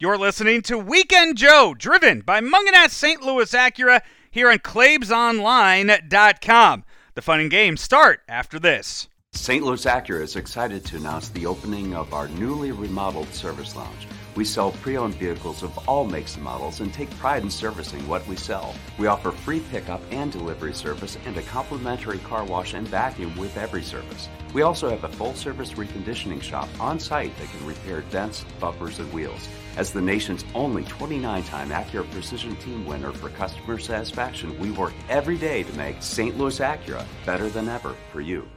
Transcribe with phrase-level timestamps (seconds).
[0.00, 3.20] You're listening to Weekend Joe, driven by Mungenast St.
[3.20, 6.84] Louis Acura here on ClaibsOnline.com.
[7.14, 9.08] The fun and games start after this.
[9.32, 9.64] St.
[9.64, 14.06] Louis Acura is excited to announce the opening of our newly remodeled service lounge.
[14.38, 18.06] We sell pre owned vehicles of all makes and models and take pride in servicing
[18.06, 18.72] what we sell.
[18.96, 23.56] We offer free pickup and delivery service and a complimentary car wash and vacuum with
[23.56, 24.28] every service.
[24.54, 29.00] We also have a full service reconditioning shop on site that can repair dents, bumpers,
[29.00, 29.48] and wheels.
[29.76, 34.92] As the nation's only 29 time Acura Precision Team winner for customer satisfaction, we work
[35.08, 36.38] every day to make St.
[36.38, 38.48] Louis Acura better than ever for you.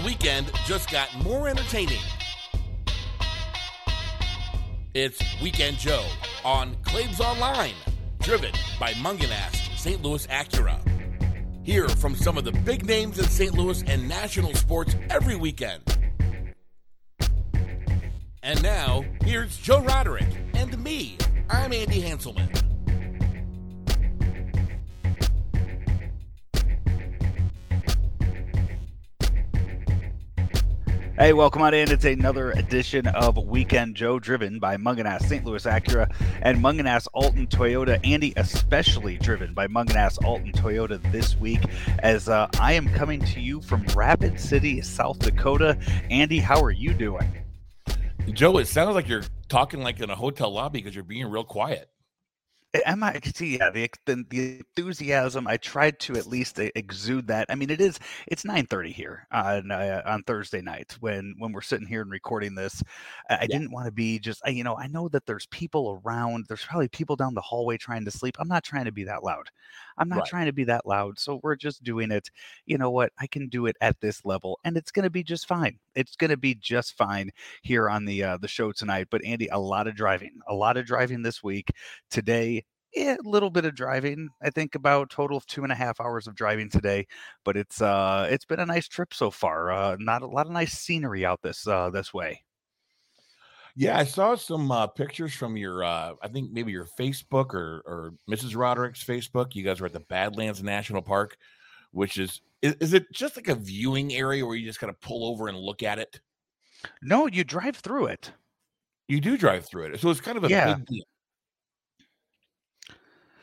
[0.00, 2.00] The weekend just got more entertaining.
[4.94, 6.06] It's Weekend Joe
[6.42, 7.74] on Claibs Online,
[8.20, 10.02] driven by Mungenast St.
[10.02, 10.78] Louis Acura.
[11.66, 13.52] Hear from some of the big names in St.
[13.52, 15.82] Louis and national sports every weekend.
[18.42, 21.18] And now, here's Joe Roderick and me.
[21.50, 22.69] I'm Andy Hanselman.
[31.20, 31.92] Hey, welcome on in.
[31.92, 35.44] It's another edition of Weekend Joe, driven by Mungenast St.
[35.44, 38.00] Louis Acura and Mungenast Alton Toyota.
[38.02, 41.60] Andy, especially driven by Mungenast Alton Toyota this week,
[41.98, 45.76] as uh, I am coming to you from Rapid City, South Dakota.
[46.08, 47.30] Andy, how are you doing?
[48.32, 51.44] Joe, it sounds like you're talking like in a hotel lobby because you're being real
[51.44, 51.90] quiet.
[52.86, 53.56] Am I see?
[53.58, 55.48] Yeah, the, the the enthusiasm.
[55.48, 57.46] I tried to at least exude that.
[57.48, 61.50] I mean, it is it's nine thirty here on uh, on Thursday night when when
[61.50, 62.80] we're sitting here and recording this.
[63.28, 64.40] I, I didn't want to be just.
[64.46, 66.44] You know, I know that there's people around.
[66.46, 68.36] There's probably people down the hallway trying to sleep.
[68.38, 69.48] I'm not trying to be that loud.
[70.00, 70.26] I'm not Right.
[70.26, 71.20] trying to be that loud.
[71.20, 72.30] So we're just doing it.
[72.66, 73.12] You know what?
[73.20, 75.78] I can do it at this level, and it's going to be just fine.
[75.94, 77.30] It's going to be just fine
[77.62, 79.08] here on the uh, the show tonight.
[79.10, 81.70] But Andy, a lot of driving, a lot of driving this week.
[82.10, 82.64] Today,
[82.94, 84.28] yeah, a little bit of driving.
[84.42, 87.06] I think about total of two and a half hours of driving today,
[87.44, 89.70] but it's uh it's been a nice trip so far.
[89.72, 92.42] Uh, not a lot of nice scenery out this uh this way.
[93.76, 97.82] Yeah, I saw some uh, pictures from your, uh, I think maybe your Facebook or
[97.86, 98.56] or Mrs.
[98.56, 99.54] Roderick's Facebook.
[99.54, 101.36] You guys were at the Badlands National Park,
[101.92, 105.00] which is is, is it just like a viewing area where you just kind of
[105.00, 106.20] pull over and look at it?
[107.02, 108.32] No, you drive through it.
[109.08, 110.74] You do drive through it, so it's kind of a Yeah.
[110.74, 111.04] big deal.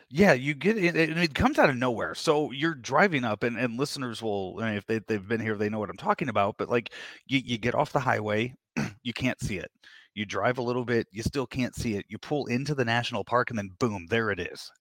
[0.10, 0.96] Yeah, you get it.
[0.96, 2.16] It, it comes out of nowhere.
[2.16, 5.56] So you're driving up, and, and listeners will, I mean, if they, they've been here,
[5.56, 6.56] they know what I'm talking about.
[6.58, 6.94] But like,
[7.26, 8.56] you, you get off the highway,
[9.04, 9.70] you can't see it.
[10.18, 12.06] You drive a little bit, you still can't see it.
[12.10, 14.72] You pull into the national park, and then boom, there it is.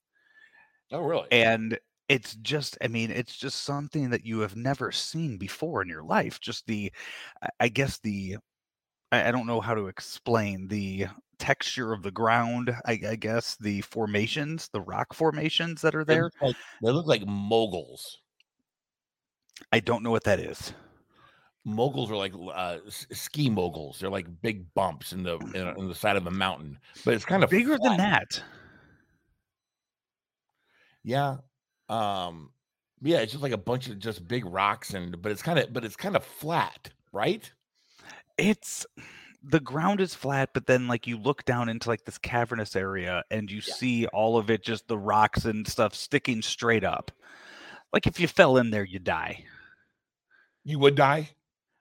[0.92, 1.26] Oh, really?
[1.30, 5.88] and it's just i mean it's just something that you have never seen before in
[5.88, 6.92] your life just the
[7.58, 8.36] i guess the
[9.10, 11.06] i don't know how to explain the
[11.40, 16.14] texture of the ground i, I guess the formations the rock formations that are They
[16.14, 18.20] there look like, they look like moguls.
[19.72, 20.72] i don't know what that is
[21.66, 23.98] Moguls are like uh, ski moguls.
[23.98, 27.24] They're like big bumps in the in, in the side of a mountain, but it's
[27.26, 28.42] kind of bigger than that
[31.02, 31.38] Yeah.
[31.88, 32.52] Um
[33.02, 35.72] yeah, it's just like a bunch of just big rocks and but it's kind of
[35.72, 37.50] but it's kind of flat, right?
[38.38, 38.86] it's
[39.42, 43.24] the ground is flat but then like you look down into like this cavernous area
[43.30, 43.74] and you Yeah.
[43.74, 47.12] see all of it just the rocks and stuff sticking straight up
[47.92, 49.44] like if you fell in there you die
[50.64, 51.35] You would die.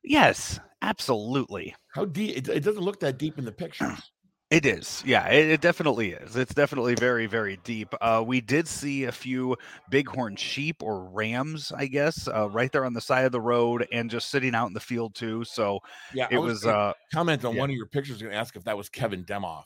[0.05, 1.75] Yes, absolutely.
[1.93, 4.11] How deep it, it doesn't look that deep in the pictures.
[4.51, 5.01] It is.
[5.05, 6.35] Yeah, it, it definitely is.
[6.35, 7.87] It's definitely very, very deep.
[7.99, 9.57] Uh, we did see a few
[9.89, 13.87] bighorn sheep or rams, I guess, uh, right there on the side of the road
[13.91, 15.43] and just sitting out in the field too.
[15.45, 15.79] So
[16.13, 17.61] Yeah, it I was, gonna uh, comment on yeah.
[17.61, 19.65] one of your pictures and ask if that was Kevin Demoff.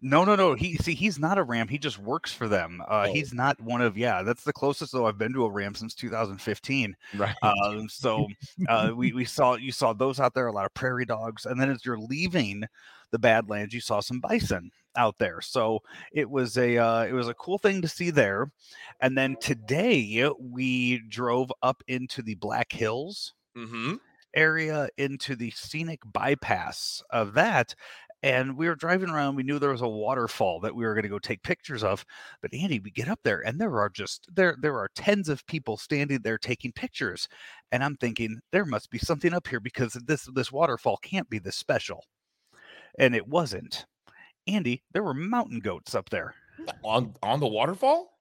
[0.00, 0.54] No, no, no.
[0.54, 1.68] He see, he's not a ram.
[1.68, 2.82] He just works for them.
[2.86, 3.12] Uh, Oh.
[3.12, 3.96] He's not one of.
[3.96, 6.96] Yeah, that's the closest though I've been to a ram since 2015.
[7.16, 7.34] Right.
[7.42, 8.26] Um, so
[8.68, 11.60] uh, we we saw you saw those out there, a lot of prairie dogs, and
[11.60, 12.64] then as you're leaving
[13.10, 15.40] the Badlands, you saw some bison out there.
[15.40, 15.80] So
[16.12, 18.50] it was a uh, it was a cool thing to see there.
[19.00, 23.94] And then today we drove up into the Black Hills mm-hmm.
[24.34, 27.74] area into the scenic bypass of that.
[28.22, 29.36] And we were driving around.
[29.36, 32.04] We knew there was a waterfall that we were going to go take pictures of.
[32.42, 35.46] But Andy, we get up there, and there are just there there are tens of
[35.46, 37.28] people standing there taking pictures.
[37.70, 41.38] And I'm thinking there must be something up here because this this waterfall can't be
[41.38, 42.04] this special.
[42.98, 43.86] And it wasn't.
[44.48, 46.34] Andy, there were mountain goats up there.
[46.82, 48.18] On on the waterfall?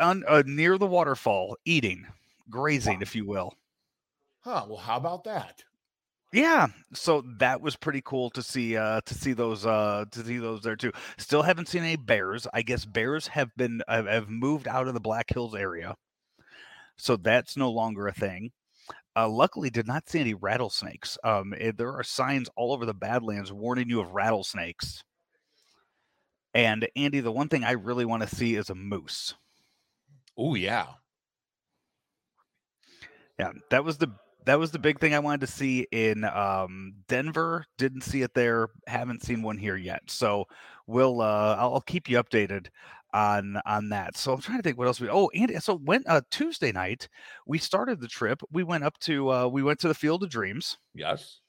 [0.00, 2.06] on uh, near the waterfall, eating,
[2.50, 3.54] grazing, if you will.
[4.40, 4.66] Huh.
[4.68, 5.62] Well, how about that?
[6.34, 10.38] Yeah, so that was pretty cool to see uh to see those uh to see
[10.38, 10.90] those there too.
[11.16, 12.48] Still haven't seen any bears.
[12.52, 15.94] I guess bears have been have, have moved out of the Black Hills area.
[16.96, 18.50] So that's no longer a thing.
[19.16, 21.18] Uh, luckily, did not see any rattlesnakes.
[21.24, 25.04] Um, eh, there are signs all over the Badlands warning you of rattlesnakes.
[26.52, 29.34] And Andy, the one thing I really want to see is a moose.
[30.36, 30.86] Oh yeah.
[33.38, 34.12] Yeah, that was the
[34.44, 37.64] that was the big thing I wanted to see in um, Denver.
[37.78, 38.68] Didn't see it there.
[38.86, 40.02] Haven't seen one here yet.
[40.06, 40.44] So
[40.86, 42.68] we'll uh, I'll, keep you updated
[43.12, 44.16] on on that.
[44.16, 45.08] So I'm trying to think what else we.
[45.08, 47.08] Oh, and so when uh, Tuesday night
[47.46, 48.42] we started the trip.
[48.52, 50.78] We went up to uh, we went to the Field of Dreams.
[50.94, 51.40] Yes.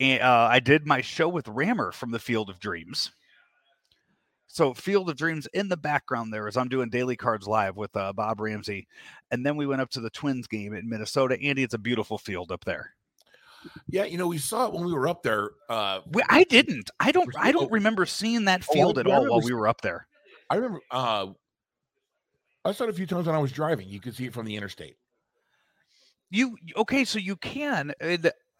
[0.00, 3.12] And uh, I did my show with Rammer from the Field of Dreams.
[4.56, 7.94] So Field of Dreams in the background there as I'm doing Daily Cards live with
[7.94, 8.88] uh, Bob Ramsey,
[9.30, 11.36] and then we went up to the Twins game in Minnesota.
[11.42, 12.94] Andy, it's a beautiful field up there.
[13.86, 15.50] Yeah, you know, we saw it when we were up there.
[15.68, 16.88] Uh, we, I didn't.
[16.98, 17.28] I don't.
[17.38, 20.08] I don't remember seeing that Oh, field I- at all while we were up there.
[20.48, 21.26] I remember uh,
[22.64, 23.86] I saw it a few times when I was driving.
[23.90, 24.96] You could see it from the interstate.
[26.30, 27.04] You okay?
[27.04, 27.92] So you can.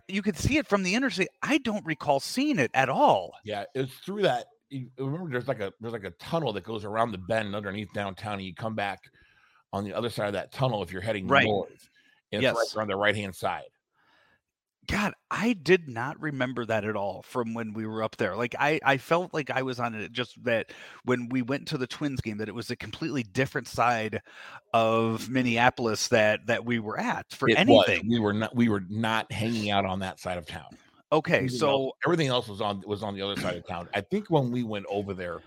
[0.08, 1.28] You could see it from the interstate.
[1.42, 3.32] I don't recall seeing it at all.
[3.46, 4.44] Yeah, it's through that.
[4.68, 7.92] You remember, there's like a there's like a tunnel that goes around the bend underneath
[7.94, 9.00] downtown, and you come back
[9.72, 11.44] on the other side of that tunnel if you're heading Right.
[11.44, 11.88] north.
[12.32, 12.74] And it's Yes.
[12.74, 13.64] right on the right hand side.
[14.88, 18.36] God, I did not remember that at all from when we were up there.
[18.36, 20.70] Like I, I felt like I was on it just that
[21.04, 24.20] when we went to the Twins game, that it was a completely different side
[24.72, 27.88] of Minneapolis that that we were at for It was.
[27.88, 28.08] anything.
[28.08, 30.76] We were not we were not hanging out on that side of town.
[31.16, 33.88] Okay, Everything so else- everything else was on was on the other side of town.
[33.94, 35.40] I think when we went over there,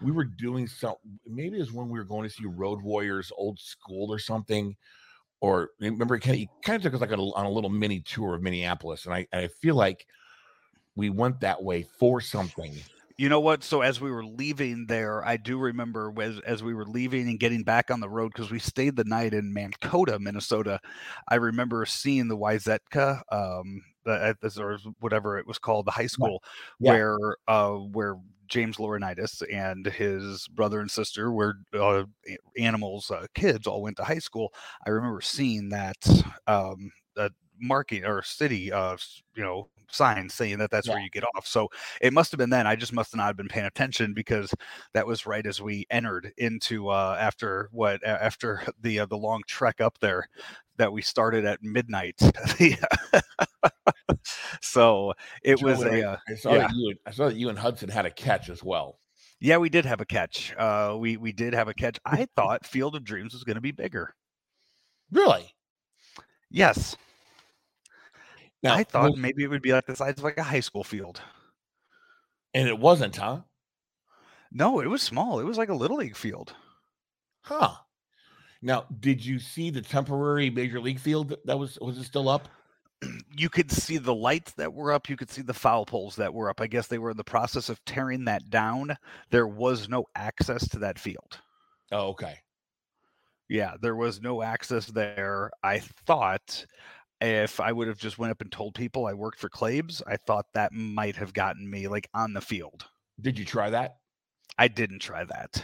[0.00, 0.94] we were doing some.
[1.26, 4.74] Maybe it was when we were going to see Road Warriors Old School or something.
[5.40, 7.70] Or remember, he kind of, he kind of took us like a, on a little
[7.70, 10.06] mini tour of Minneapolis, and I and I feel like
[10.94, 12.74] we went that way for something.
[13.18, 13.62] You know what?
[13.62, 17.38] So as we were leaving there, I do remember as as we were leaving and
[17.38, 20.80] getting back on the road because we stayed the night in Mankato, Minnesota.
[21.28, 26.42] I remember seeing the Wayzata, um, uh, or whatever it was called, the high school
[26.78, 26.98] Yeah.
[26.98, 27.16] where
[27.48, 28.16] uh, where
[28.48, 32.04] James Laurinaitis and his brother and sister were uh,
[32.58, 34.52] animals, uh, kids, all went to high school.
[34.86, 35.96] I remember seeing that
[36.46, 38.96] um, that marking or city, uh,
[39.34, 41.46] you know, sign saying that that's where you get off.
[41.46, 41.68] So
[42.00, 42.66] it must have been then.
[42.66, 44.52] I just must not have been paying attention because
[44.94, 49.42] that was right as we entered into uh, after what after the uh, the long
[49.46, 50.28] trek up there
[50.78, 52.20] that we started at midnight.
[54.60, 55.12] so
[55.42, 56.58] it Joe, was and uh, I saw yeah.
[56.58, 58.98] that you and, I saw that you and Hudson had a catch as well.
[59.40, 60.54] yeah, we did have a catch.
[60.56, 61.98] Uh, we we did have a catch.
[62.04, 64.14] I thought Field of Dreams was going to be bigger.
[65.10, 65.54] Really?
[66.50, 66.96] Yes,
[68.62, 70.60] Now I thought was- maybe it would be like the size of like a high
[70.60, 71.20] school field.
[72.54, 73.40] and it wasn't, huh?
[74.50, 75.40] No, it was small.
[75.40, 76.54] It was like a little league field.
[77.42, 77.74] Huh.
[78.60, 82.28] Now, did you see the temporary major league field that- that was was it still
[82.28, 82.48] up?
[83.36, 85.08] you could see the lights that were up.
[85.08, 86.60] You could see the foul poles that were up.
[86.60, 88.96] I guess they were in the process of tearing that down.
[89.30, 91.40] There was no access to that field.
[91.90, 92.38] Oh, okay.
[93.48, 95.50] Yeah, there was no access there.
[95.64, 96.64] I thought
[97.22, 100.16] if I would have just went up and told people I worked for Claves, I
[100.16, 102.84] thought that might have gotten me like on the field.
[103.20, 103.96] Did you try that?
[104.58, 105.62] I didn't try that.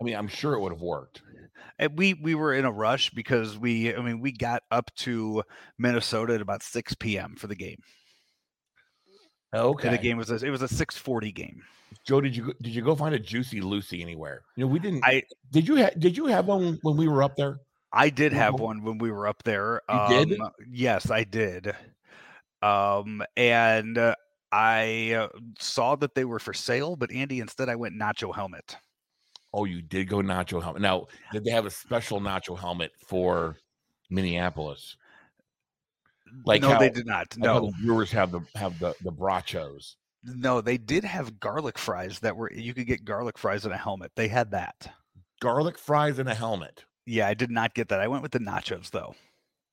[0.00, 1.22] I mean, I'm sure it would have worked.
[1.78, 5.42] And we we were in a rush because we I mean we got up to
[5.78, 7.34] Minnesota at about 6 p.m.
[7.36, 7.78] for the game.
[9.54, 9.88] Okay.
[9.88, 11.62] And the game was a, it was a 640 game.
[12.06, 14.42] Joe, did you go- did you go find a juicy Lucy anywhere?
[14.56, 15.04] You know, we didn't.
[15.04, 17.58] I did you ha- did you have one when we were up there?
[17.94, 18.60] I did have Mhm.
[18.60, 19.80] one when we were up there.
[19.88, 20.40] You did?
[20.40, 21.74] Um, Yes, I did.
[22.60, 24.14] Um, and uh,
[24.50, 28.76] I uh, saw that they were for sale, but Andy, instead, I went Nacho helmet.
[29.52, 30.82] Oh, you did go nacho helmet.
[30.82, 33.56] Now, did they have a special nacho helmet for
[34.10, 34.96] Minneapolis?
[36.44, 37.36] Like no, how- they did not.
[37.38, 39.94] No, the Brewers have the have the the brachos.
[40.24, 43.76] no, they did have garlic fries that were you could get garlic fries in a
[43.78, 44.10] helmet.
[44.16, 44.92] They had that.
[45.40, 46.84] Garlic fries in a helmet.
[47.06, 48.00] Yeah, I did not get that.
[48.00, 49.14] I went with the nachos though.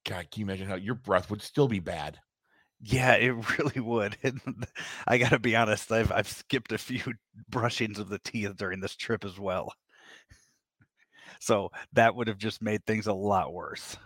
[0.06, 2.22] God, can you imagine how your breath would still be bad?
[2.82, 4.18] Yeah, it really would.
[4.24, 4.68] And
[5.08, 7.14] I got to be honest, I've I've skipped a few
[7.52, 9.74] brushings of the teeth during this trip as well.
[11.42, 13.98] So that would have just made things a lot worse.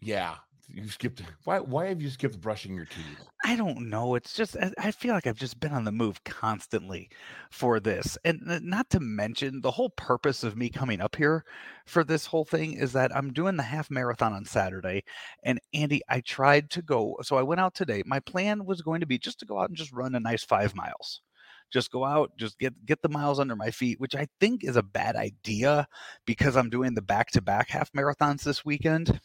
[0.00, 0.38] Yeah.
[0.72, 1.22] You skipped.
[1.44, 1.58] Why?
[1.58, 3.26] Why have you skipped brushing your teeth?
[3.44, 4.14] I don't know.
[4.14, 7.10] It's just I, feel like I've just been on the move constantly
[7.50, 11.44] for this, and not to mention the whole purpose of me coming up here
[11.86, 15.04] for this whole thing is that I'm doing the half marathon on Saturday,
[15.42, 17.16] and Andy, I tried to go.
[17.22, 18.02] So I went out today.
[18.06, 20.44] My plan was going to be just to go out and just run a nice
[20.44, 21.20] five miles
[21.72, 24.74] just go out, just get get the miles under my feet, which I think is
[24.74, 25.86] a bad idea
[26.26, 29.20] because I'm doing the back to back half marathons this weekend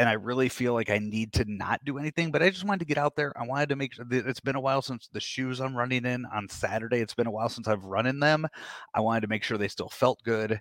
[0.00, 2.78] and I really feel like I need to not do anything, but I just wanted
[2.78, 3.34] to get out there.
[3.38, 6.06] I wanted to make sure that it's been a while since the shoes I'm running
[6.06, 7.00] in on Saturday.
[7.00, 8.46] It's been a while since I've run in them.
[8.94, 10.58] I wanted to make sure they still felt good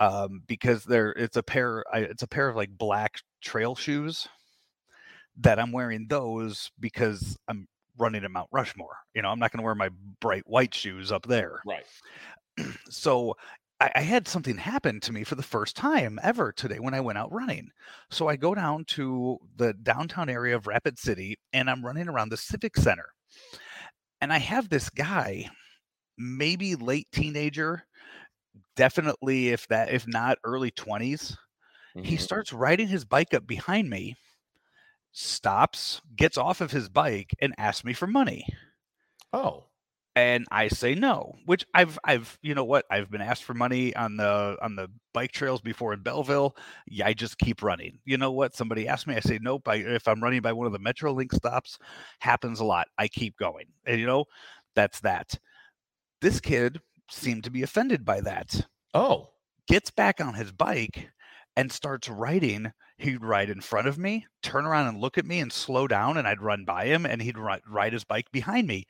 [0.00, 4.26] um, because they're it's a pair it's a pair of like black trail shoes
[5.36, 8.96] that I'm wearing those because I'm running in Mount Rushmore.
[9.14, 11.62] You know, I'm not going to wear my bright white shoes up there.
[11.64, 11.86] Right.
[12.90, 13.36] so
[13.82, 17.00] I, I had something happen to me for the first time ever today when I
[17.00, 17.70] went out running.
[18.10, 22.28] So I go down to the downtown area of Rapid City and I'm running around
[22.28, 23.06] the Civic Center.
[24.20, 25.50] And I have this guy,
[26.16, 27.84] maybe late teenager,
[28.76, 31.36] definitely if that if not early 20s.
[31.96, 32.02] Mm-hmm.
[32.04, 34.14] He starts riding his bike up behind me,
[35.10, 38.46] stops, gets off of his bike and asks me for money.
[39.32, 39.64] Oh
[40.14, 43.94] and I say no, which I've I've you know what I've been asked for money
[43.96, 46.56] on the on the bike trails before in Belleville.
[46.86, 47.98] Yeah, I just keep running.
[48.04, 48.54] You know what?
[48.54, 49.68] Somebody asked me, I say nope.
[49.68, 51.78] I, if I'm running by one of the MetroLink stops,
[52.20, 52.88] happens a lot.
[52.98, 54.26] I keep going, and you know
[54.74, 55.38] that's that.
[56.20, 58.66] This kid seemed to be offended by that.
[58.94, 59.30] Oh,
[59.66, 61.10] gets back on his bike
[61.56, 62.72] and starts riding.
[63.02, 66.16] He'd ride in front of me, turn around and look at me and slow down,
[66.16, 68.86] and I'd run by him, and he'd ride, ride his bike behind me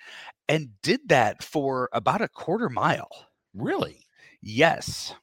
[0.48, 3.08] and did that for about a quarter mile.
[3.54, 4.06] Really?
[4.42, 5.14] Yes.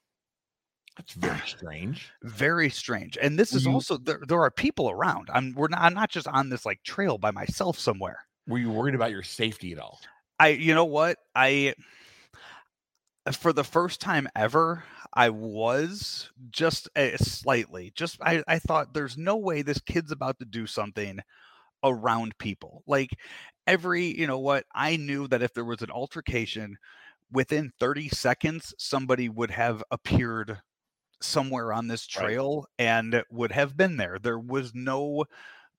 [0.97, 2.11] That's very strange.
[2.23, 3.17] Very strange.
[3.21, 5.29] And this is you, also there, there are people around.
[5.31, 8.25] I'm we're not I'm not just on this like trail by myself somewhere.
[8.47, 10.01] Were you worried about your safety at all?
[10.39, 11.17] I you know what?
[11.33, 11.75] I
[13.31, 17.91] for the first time ever, I was just a, slightly.
[17.95, 21.19] Just I, I thought there's no way this kid's about to do something
[21.83, 22.83] around people.
[22.85, 23.09] Like
[23.65, 26.77] every, you know what, I knew that if there was an altercation
[27.31, 30.59] within 30 seconds, somebody would have appeared
[31.21, 32.85] somewhere on this trail right.
[32.85, 34.17] and would have been there.
[34.21, 35.25] There was no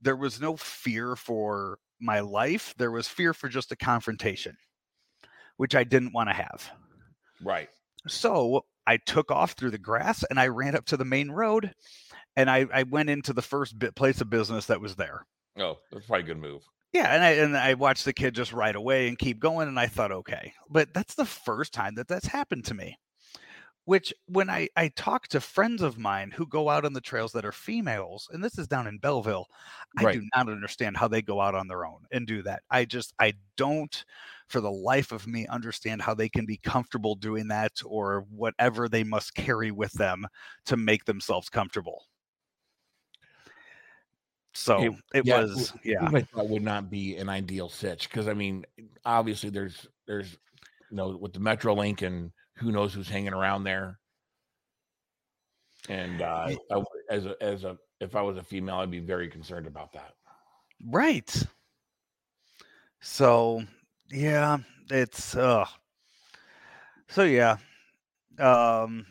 [0.03, 2.75] there was no fear for my life.
[2.79, 4.57] There was fear for just a confrontation,
[5.59, 6.71] which I didn't want to have.
[7.43, 7.69] Right.
[8.07, 11.73] So I took off through the grass and I ran up to the main road
[12.35, 15.25] and I, I went into the first bit place of business that was there.
[15.57, 16.63] Oh, that's probably a good move.
[16.93, 19.79] Yeah, and I and I watched the kid just ride away and keep going, and
[19.79, 22.99] I thought, okay, but that's the first time that that's happened to me.
[23.87, 27.33] Which, when I I talk to friends of mine who go out on the trails
[27.33, 29.47] that are females, and this is down in Belleville,
[29.99, 30.15] I right.
[30.15, 32.63] do not understand how they go out on their own and do that.
[32.71, 34.05] I just I don't,
[34.49, 38.89] for the life of me, understand how they can be comfortable doing that or whatever
[38.89, 40.27] they must carry with them
[40.67, 42.05] to make themselves comfortable.
[44.53, 46.09] So it, it yeah, was, yeah.
[46.11, 48.65] That would not be an ideal sitch because I mean,
[49.05, 50.37] obviously there's there's
[50.91, 53.99] you know with the MetroLink and who knows who's hanging around there.
[55.89, 59.29] And uh, I, as a as a if I was a female, I'd be very
[59.29, 60.15] concerned about that.
[60.87, 61.45] Right.
[63.01, 63.63] So
[64.11, 64.59] yeah,
[64.91, 65.67] it's uh.
[67.09, 67.57] So yeah,
[68.39, 69.05] um,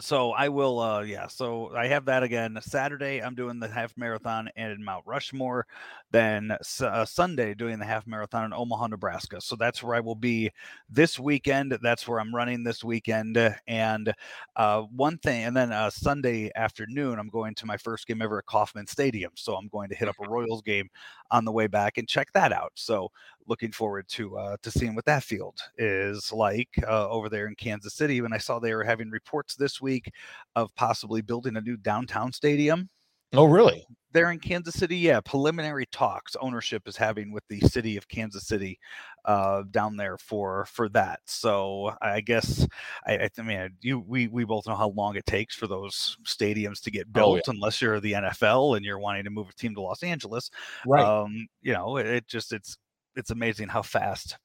[0.00, 2.58] so I will uh yeah, so I have that again.
[2.60, 5.66] Saturday I'm doing the half marathon in Mount Rushmore,
[6.12, 9.40] then uh, Sunday doing the half marathon in Omaha, Nebraska.
[9.40, 10.50] So that's where I will be
[10.88, 11.76] this weekend.
[11.82, 13.36] That's where I'm running this weekend.
[13.66, 14.12] And
[14.56, 18.38] uh one thing and then uh Sunday afternoon I'm going to my first game ever
[18.38, 19.32] at Kauffman Stadium.
[19.34, 20.88] So I'm going to hit up a Royals game
[21.30, 22.72] on the way back and check that out.
[22.74, 23.10] So
[23.46, 27.54] looking forward to uh, to seeing what that field is like uh, over there in
[27.54, 28.20] Kansas City.
[28.20, 30.12] When I saw they were having reports this week
[30.54, 32.88] of possibly building a new downtown stadium.
[33.32, 33.86] Oh, really?
[34.12, 35.20] There in Kansas City, yeah.
[35.20, 38.78] Preliminary talks ownership is having with the city of Kansas City
[39.26, 41.20] uh, down there for for that.
[41.26, 42.66] So I guess
[43.06, 46.80] I, I mean you we we both know how long it takes for those stadiums
[46.82, 47.42] to get built, oh, yeah.
[47.48, 50.50] unless you're the NFL and you're wanting to move a team to Los Angeles.
[50.86, 51.04] Right.
[51.04, 52.78] Um, you know, it, it just it's
[53.16, 54.38] it's amazing how fast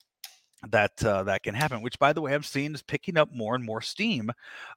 [0.70, 3.56] that uh, that can happen which by the way i'm seeing is picking up more
[3.56, 4.32] and more steam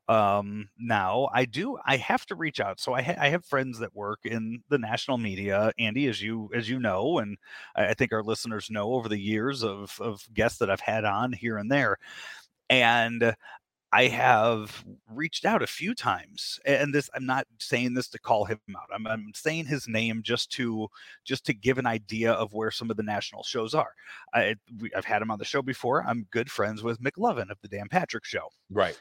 [0.09, 1.29] um, now.
[1.33, 4.21] I do i have to reach out so I, ha- I have friends that work
[4.25, 7.37] in the national media andy as you as you know and
[7.77, 11.05] i, I think our listeners know over the years of of guests that i've had
[11.05, 11.99] on here and there
[12.71, 13.35] and
[13.95, 18.45] I have reached out a few times, and this I'm not saying this to call
[18.45, 18.89] him out.
[18.93, 20.89] I'm, I'm saying his name just to
[21.25, 23.93] just to give an idea of where some of the national shows are.
[24.35, 24.57] I,
[24.95, 26.03] have had him on the show before.
[26.05, 28.49] I'm good friends with McLovin of the Dan Patrick Show.
[28.69, 28.99] Right.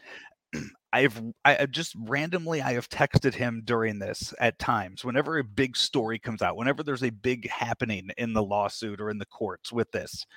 [0.93, 5.75] I've I just randomly I have texted him during this at times whenever a big
[5.75, 9.71] story comes out, whenever there's a big happening in the lawsuit or in the courts
[9.71, 10.27] with this,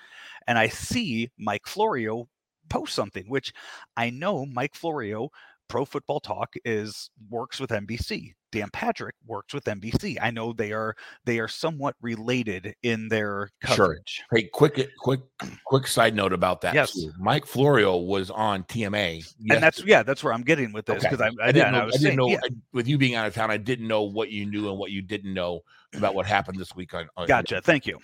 [0.46, 2.26] and I see Mike Florio
[2.68, 3.52] post something, which
[3.96, 5.30] I know Mike Florio,
[5.68, 8.34] Pro Football Talk, is works with NBC.
[8.52, 10.16] Dan Patrick works with NBC.
[10.22, 10.94] I know they are
[11.24, 14.22] they are somewhat related in their coverage.
[14.30, 14.38] Sure.
[14.38, 15.20] Hey, quick, quick,
[15.66, 16.74] quick side note about that.
[16.74, 17.12] Yes, too.
[17.18, 19.54] Mike Florio was on TMA, yesterday.
[19.54, 21.30] and that's yeah, that's where I'm getting with this because okay.
[21.40, 21.80] I, I, I, didn't know.
[21.80, 22.38] I, I didn't saying, know yeah.
[22.72, 25.02] with you being out of town, I didn't know what you knew and what you
[25.02, 25.60] didn't know
[25.94, 27.08] about what happened this week on.
[27.16, 27.60] on gotcha.
[27.60, 27.98] Thank you.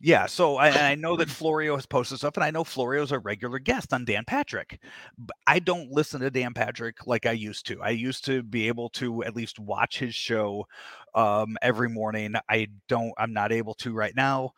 [0.00, 0.26] Yeah.
[0.26, 3.58] So I, I know that Florio has posted stuff, and I know Florio's a regular
[3.58, 4.80] guest on Dan Patrick.
[5.18, 7.80] But I don't listen to Dan Patrick like I used to.
[7.82, 10.66] I used to be able to at least watch his show
[11.14, 12.34] um, every morning.
[12.48, 13.12] I don't.
[13.18, 14.52] I'm not able to right now.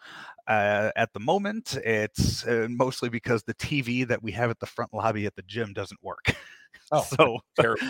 [0.47, 4.67] Uh, at the moment, it's uh, mostly because the TV that we have at the
[4.67, 6.35] front lobby at the gym doesn't work.
[6.93, 7.87] Oh, so terrible.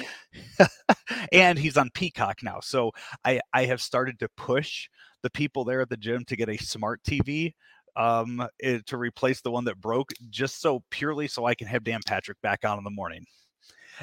[1.33, 2.61] and he's on Peacock now.
[2.61, 2.91] So
[3.25, 4.89] I I have started to push
[5.23, 7.55] the people there at the gym to get a smart TV
[7.97, 11.67] um it, eh, to replace the one that broke just so purely so I can
[11.67, 13.25] have Dan Patrick back on in the morning.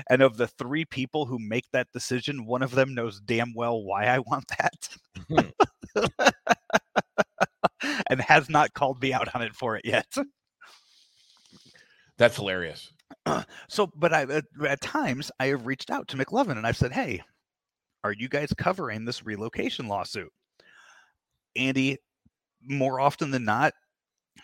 [0.10, 3.84] And of the three people who make that decision, one of them knows damn well
[3.84, 4.90] why I want that.
[5.32, 6.18] Mm-hmm.
[8.10, 10.08] and has not called me out on it for it yet.
[12.18, 12.92] That's hilarious.
[13.68, 16.92] So, but I at, at times I have reached out to McLovin and I've said,
[16.92, 17.22] "Hey,
[18.04, 20.32] are you guys covering this relocation lawsuit?"
[21.56, 21.98] Andy,
[22.62, 23.74] more often than not,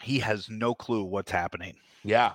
[0.02, 1.76] he has no clue what's happening.
[2.04, 2.34] Yeah.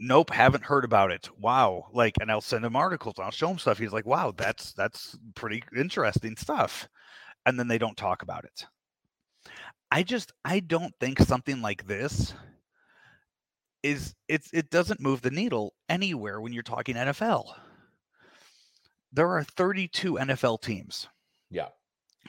[0.00, 1.28] Nope, haven't heard about it.
[1.38, 1.86] Wow.
[1.92, 3.14] Like, and I'll send him articles.
[3.18, 3.78] I'll show him stuff.
[3.78, 6.88] He's like, wow, that's that's pretty interesting stuff.
[7.46, 8.66] And then they don't talk about it.
[9.90, 12.34] I just I don't think something like this
[13.84, 17.52] is it's it doesn't move the needle anywhere when you're talking NFL.
[19.12, 21.06] There are 32 NFL teams.
[21.50, 21.68] Yeah.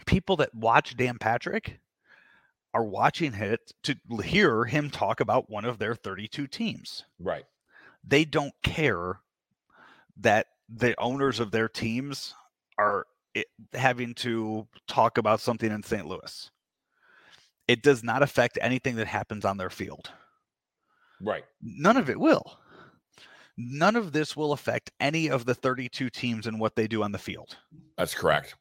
[0.05, 1.79] People that watch Dan Patrick
[2.73, 7.05] are watching it to hear him talk about one of their 32 teams.
[7.19, 7.45] Right.
[8.05, 9.21] They don't care
[10.17, 12.35] that the owners of their teams
[12.77, 16.05] are eh, having to talk about something in St.
[16.05, 16.51] Louis.
[17.69, 20.11] It does not affect anything that happens on their field.
[21.25, 21.43] Right.
[21.61, 22.59] None of it will.
[23.57, 27.11] None of this will affect any of the 32 teams and what they do on
[27.11, 27.57] the field.
[27.97, 28.55] That's correct.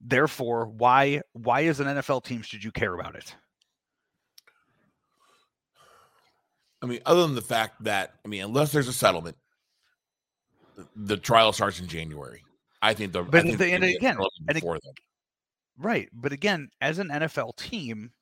[0.00, 3.34] Therefore, why why as an NFL team should you care about it?
[6.80, 9.36] I mean, other than the fact that I mean, unless there's a settlement,
[10.94, 12.44] the trial starts in January.
[12.80, 14.62] I think the but think the, and again, and
[15.76, 16.08] right.
[16.12, 18.12] But again, as an NFL team,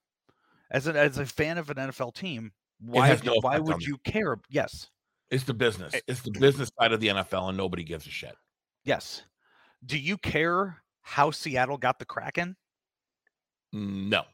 [0.70, 3.18] as an as a fan of an NFL team, why?
[3.24, 4.38] No why would you care?
[4.48, 4.88] Yes,
[5.30, 5.94] it's the business.
[5.94, 8.36] Eh it's the business side of the NFL, and nobody gives a shit.
[8.84, 9.22] Yes.
[9.84, 12.56] Do you care how Seattle got the Kraken?
[13.72, 14.24] No.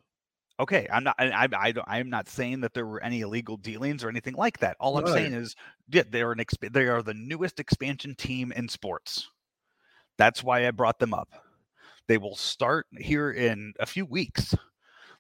[0.61, 1.17] Okay, I'm not.
[1.19, 4.59] I, I, I am not saying that there were any illegal dealings or anything like
[4.59, 4.77] that.
[4.79, 5.57] All I'm saying is,
[5.89, 9.29] yeah, they're an exp- they are the newest expansion team in sports.
[10.19, 11.29] That's why I brought them up.
[12.07, 14.55] They will start here in a few weeks.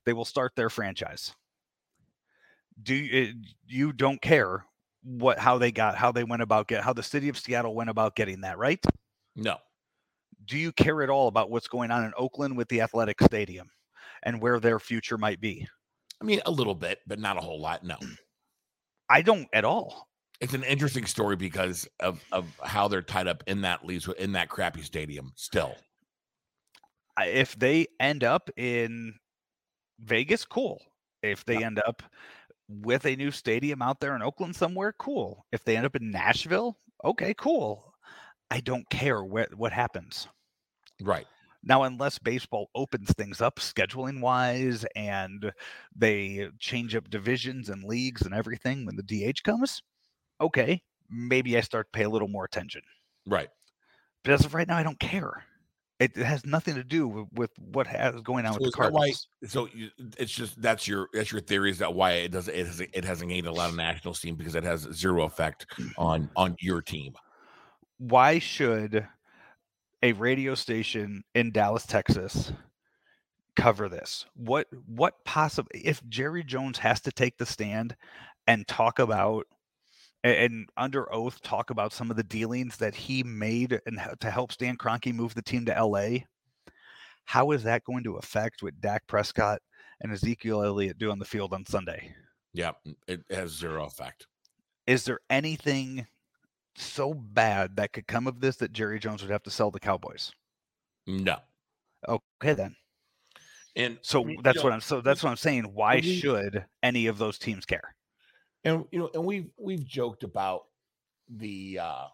[0.04, 1.34] They will start their franchise
[2.82, 3.34] do you,
[3.66, 4.64] you don't care
[5.04, 7.90] what how they got how they went about get how the city of Seattle went
[7.90, 8.84] about getting that right?
[9.36, 9.56] No.
[10.44, 13.68] Do you care at all about what's going on in Oakland with the athletic stadium
[14.24, 15.66] and where their future might be?
[16.20, 17.84] I mean, a little bit, but not a whole lot.
[17.84, 17.96] No.
[17.96, 18.16] Mm.
[19.08, 20.08] I don't at all.
[20.40, 24.32] It's an interesting story because of of how they're tied up in that lease in
[24.32, 25.76] that crappy stadium still.
[27.20, 29.14] If they end up in
[30.00, 30.80] Vegas, cool.
[31.22, 31.66] If they yeah.
[31.66, 32.02] end up
[32.80, 35.46] with a new stadium out there in Oakland somewhere, cool.
[35.52, 37.92] If they end up in Nashville, okay, cool.
[38.50, 40.28] I don't care what what happens.
[41.00, 41.26] Right.
[41.64, 45.52] Now, unless baseball opens things up scheduling wise and
[45.94, 49.80] they change up divisions and leagues and everything when the DH comes,
[50.40, 52.82] okay, maybe I start to pay a little more attention.
[53.26, 53.48] Right.
[54.24, 55.44] But as of right now, I don't care.
[56.00, 59.28] It has nothing to do with, with what has going on so with the Cardinals.
[59.40, 62.54] Why, so you, it's just that's your that's your theory is that why it doesn't
[62.54, 65.66] it has it hasn't gained a lot of national steam because it has zero effect
[65.96, 67.14] on on your team.
[67.98, 69.06] Why should
[70.02, 72.52] a radio station in Dallas, Texas,
[73.54, 74.26] cover this?
[74.34, 77.94] What what possible if Jerry Jones has to take the stand
[78.48, 79.46] and talk about
[80.24, 84.30] and, and under oath talk about some of the dealings that he made and to
[84.30, 86.18] help Stan Kroenke move the team to LA,
[87.24, 89.60] how is that going to affect what Dak Prescott
[90.00, 92.14] and Ezekiel Elliott do on the field on Sunday?
[92.52, 92.72] Yeah,
[93.06, 94.26] it has zero effect.
[94.86, 96.06] Is there anything
[96.76, 99.80] so bad that could come of this that Jerry Jones would have to sell the
[99.80, 100.32] Cowboys?
[101.06, 101.36] No.
[102.08, 102.74] Okay, then.
[103.74, 104.80] And so that's what I'm.
[104.82, 105.64] So that's what I'm saying.
[105.64, 107.94] Why should any of those teams care?
[108.64, 110.64] And you know, and we've we've joked about
[111.28, 112.06] the uh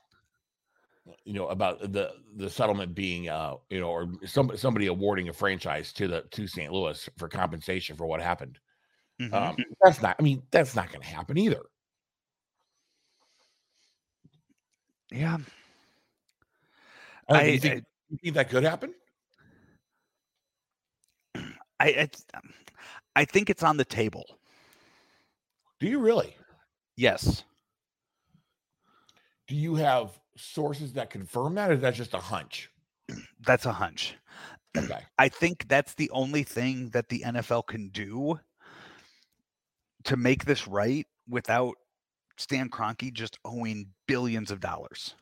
[1.24, 5.32] you know about the the settlement being uh you know or some somebody awarding a
[5.32, 6.72] franchise to the to St.
[6.72, 8.58] Louis for compensation for what happened.
[9.20, 9.34] Mm-hmm.
[9.34, 10.16] Um, that's not.
[10.18, 11.62] I mean, that's not going to happen either.
[15.10, 15.38] Yeah.
[17.28, 18.94] I, I, think, I, you think that could happen?
[21.80, 22.08] I,
[23.14, 24.24] I think it's on the table.
[25.80, 26.34] Do you really?
[26.96, 27.44] Yes.
[29.46, 32.70] Do you have sources that confirm that, or is that just a hunch?
[33.46, 34.16] That's a hunch.
[34.76, 35.00] Okay.
[35.18, 38.38] I think that's the only thing that the NFL can do
[40.04, 41.74] to make this right without
[42.36, 45.14] Stan Kroenke just owing billions of dollars.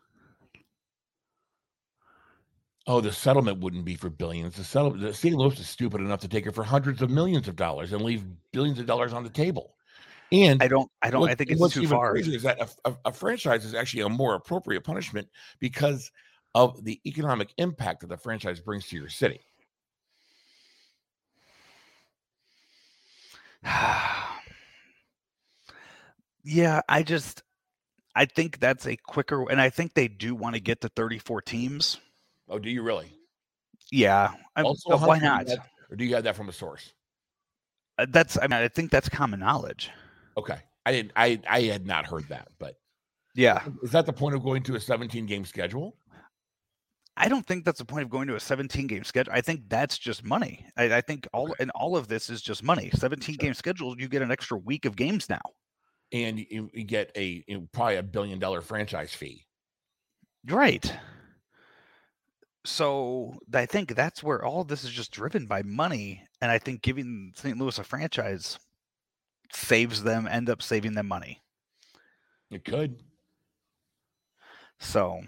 [2.88, 4.56] Oh, the settlement wouldn't be for billions.
[4.56, 5.34] The settlement, the St.
[5.34, 8.24] Louis is stupid enough to take it for hundreds of millions of dollars and leave
[8.52, 9.75] billions of dollars on the table.
[10.32, 12.16] And I don't, I don't, what, I think it's too far.
[12.16, 15.28] Is that a, a, a, franchise is actually a more appropriate punishment
[15.60, 16.10] because
[16.54, 19.40] of the economic impact that the franchise brings to your city.
[26.44, 27.42] yeah, I just,
[28.14, 31.42] I think that's a quicker, and I think they do want to get to 34
[31.42, 31.98] teams.
[32.48, 33.12] Oh, do you really?
[33.92, 34.32] Yeah.
[34.56, 35.46] Also, why not?
[35.46, 35.58] That,
[35.90, 36.92] or do you have that from a source?
[37.98, 39.90] Uh, that's, I mean, I think that's common knowledge.
[40.36, 40.58] Okay.
[40.84, 42.76] I didn't, I, I had not heard that, but
[43.34, 43.62] yeah.
[43.82, 45.96] Is that the point of going to a 17 game schedule?
[47.16, 49.32] I don't think that's the point of going to a 17 game schedule.
[49.32, 50.66] I think that's just money.
[50.76, 51.54] I, I think all okay.
[51.60, 52.90] and all of this is just money.
[52.92, 55.40] 17 game schedule, you get an extra week of games now,
[56.12, 59.46] and you, you get a you know, probably a billion dollar franchise fee.
[60.46, 60.92] Right.
[62.66, 66.82] So I think that's where all this is just driven by money, and I think
[66.82, 67.56] giving St.
[67.56, 68.58] Louis a franchise
[69.54, 71.42] saves them, end up saving them money.
[72.50, 73.02] It could.
[74.78, 75.20] So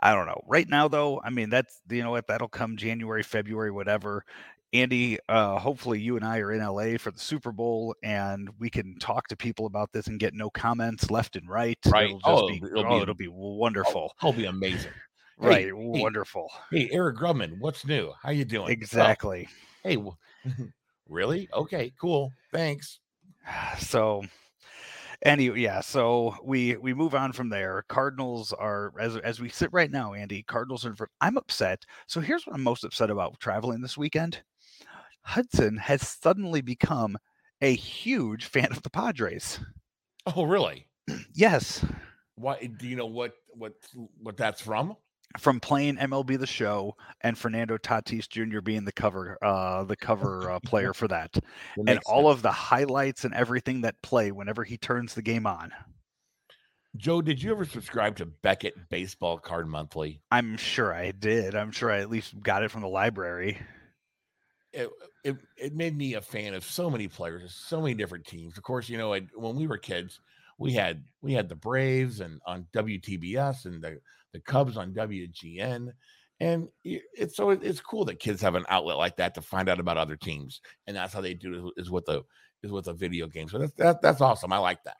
[0.00, 0.40] I don't know.
[0.46, 4.24] Right now, though, I mean, that's you know what that'll come January, February, whatever.
[4.72, 8.68] Andy, uh, hopefully you and I are in LA for the Super Bowl, and we
[8.68, 11.78] can talk to people about this and get no comments left and right.
[11.86, 12.10] Right.
[12.10, 14.12] It'll oh, be, it'll, oh, be, it'll be wonderful.
[14.22, 14.92] Oh, it'll be amazing.
[15.38, 15.66] right.
[15.66, 16.50] Hey, wonderful.
[16.70, 18.12] Hey, Eric Grubman, what's new?
[18.22, 18.70] How you doing?
[18.70, 19.48] Exactly.
[19.86, 20.52] Oh, hey,
[21.08, 21.48] really?
[21.54, 22.32] Okay, cool.
[22.52, 23.00] Thanks.
[23.78, 24.22] So
[25.24, 25.80] Anyway, yeah.
[25.80, 27.84] So we we move on from there.
[27.88, 30.44] Cardinals are as as we sit right now, Andy.
[30.44, 30.94] Cardinals are.
[31.20, 31.84] I'm upset.
[32.06, 34.42] So here's what I'm most upset about traveling this weekend.
[35.22, 37.18] Hudson has suddenly become
[37.60, 39.58] a huge fan of the Padres.
[40.36, 40.86] Oh, really?
[41.34, 41.84] yes.
[42.36, 42.70] Why?
[42.78, 43.74] Do you know what what
[44.22, 44.96] what that's from?
[45.36, 48.60] From playing MLB the Show and Fernando Tatis Jr.
[48.60, 51.36] being the cover uh the cover uh, player for that,
[51.76, 52.36] and all sense.
[52.38, 55.72] of the highlights and everything that play whenever he turns the game on.
[56.96, 60.20] Joe, did you ever subscribe to Beckett Baseball Card Monthly?
[60.30, 61.54] I'm sure I did.
[61.54, 63.58] I'm sure I at least got it from the library.
[64.72, 64.88] It,
[65.22, 68.56] it, it made me a fan of so many players, so many different teams.
[68.56, 70.20] Of course, you know, I, when we were kids,
[70.58, 74.00] we had we had the Braves and on WTBS and the
[74.38, 75.88] the Cubs on WGN.
[76.40, 79.80] And it's so it's cool that kids have an outlet like that to find out
[79.80, 82.22] about other teams, and that's how they do it is with the
[82.62, 83.48] is with a video game.
[83.48, 84.52] So that's that, that's awesome.
[84.52, 84.98] I like that.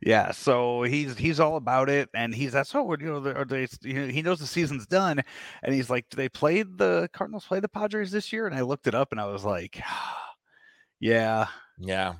[0.00, 3.68] Yeah, so he's he's all about it, and he's that's oh you know are they
[3.82, 5.20] you know, he knows the season's done,
[5.62, 8.46] and he's like, do they play the Cardinals play the Padres this year?
[8.46, 9.78] And I looked it up, and I was like,
[11.00, 12.14] yeah, yeah,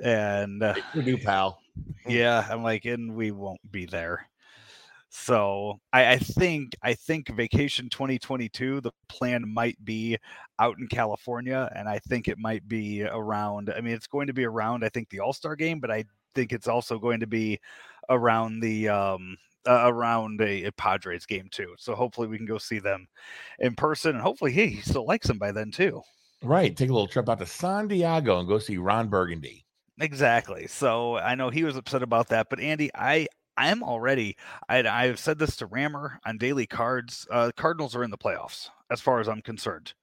[0.00, 1.60] and uh, do, pal.
[2.08, 4.28] Yeah, I'm like, and we won't be there.
[5.10, 10.18] So I, I, think I think vacation 2022 the plan might be
[10.58, 13.72] out in California, and I think it might be around.
[13.74, 16.04] I mean, it's going to be around I think the All Star game, but I
[16.34, 17.58] think it's also going to be
[18.10, 21.74] around the um, uh, around a, a, Padres game too.
[21.78, 23.06] So hopefully we can go see them
[23.58, 26.02] in person, and hopefully hey, he still likes them by then too.
[26.42, 29.64] Right, take a little trip out to San Diego and go see Ron Burgundy.
[30.00, 30.68] Exactly.
[30.68, 33.26] So I know he was upset about that, but Andy, I
[33.58, 34.36] I'm already.
[34.68, 37.26] I, I've said this to Rammer on daily cards.
[37.30, 39.94] Uh, Cardinals are in the playoffs, as far as I'm concerned.